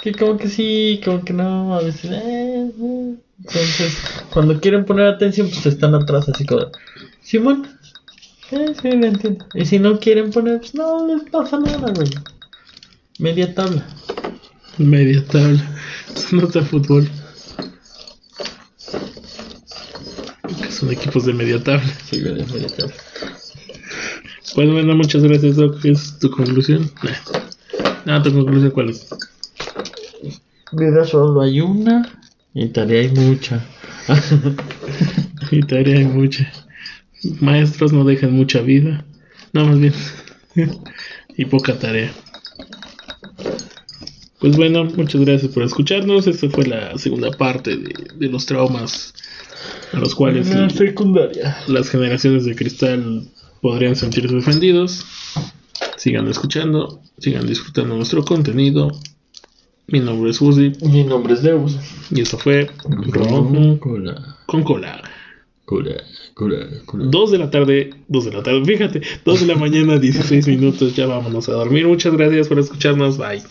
[0.00, 2.12] Que como que sí, como que no, a veces.
[2.12, 3.14] eh, eh.
[3.38, 3.98] Entonces,
[4.32, 6.66] cuando quieren poner atención, pues están atrás, así como.
[7.20, 7.66] Simón.
[8.52, 9.44] Eh, sí, lo entiendo.
[9.54, 12.10] Y si no quieren poner, pues no les pasa nada, güey.
[13.18, 13.84] Media tabla.
[14.78, 15.64] Media tabla.
[16.14, 17.10] Eso no está fútbol.
[20.74, 21.88] Son equipos de media tabla.
[22.10, 22.94] Sí, güey, media tabla.
[24.54, 25.80] Pues bueno, muchas gracias, Doc.
[25.80, 26.90] ¿Qué es tu conclusión?
[28.04, 28.18] Nah.
[28.18, 29.08] No, tu conclusión cuál es.
[30.72, 32.20] Vida solo hay una
[32.54, 33.64] y tarea hay mucha.
[35.50, 36.50] Y tarea hay mucha.
[37.40, 39.04] Maestros no dejan mucha vida.
[39.52, 39.94] No, más bien.
[41.36, 42.12] y poca tarea.
[44.40, 46.26] Pues bueno, muchas gracias por escucharnos.
[46.26, 49.14] Esta fue la segunda parte de, de los traumas
[49.92, 51.56] a los cuales La secundaria.
[51.68, 53.22] las generaciones de cristal
[53.60, 55.04] podrían sentirse ofendidos.
[55.96, 58.90] Sigan escuchando, sigan disfrutando nuestro contenido.
[59.86, 61.76] Mi nombre es Uzi Mi nombre es Deus.
[62.10, 64.36] y esto fue Con cola.
[64.46, 65.02] con cola.
[65.66, 65.94] Cola,
[66.34, 67.04] cola, cola.
[67.06, 70.94] 2 de la tarde, 2 de la tarde, fíjate, 2 de la mañana, 16 minutos,
[70.94, 71.86] ya vámonos a dormir.
[71.86, 73.42] Muchas gracias por escucharnos, bye.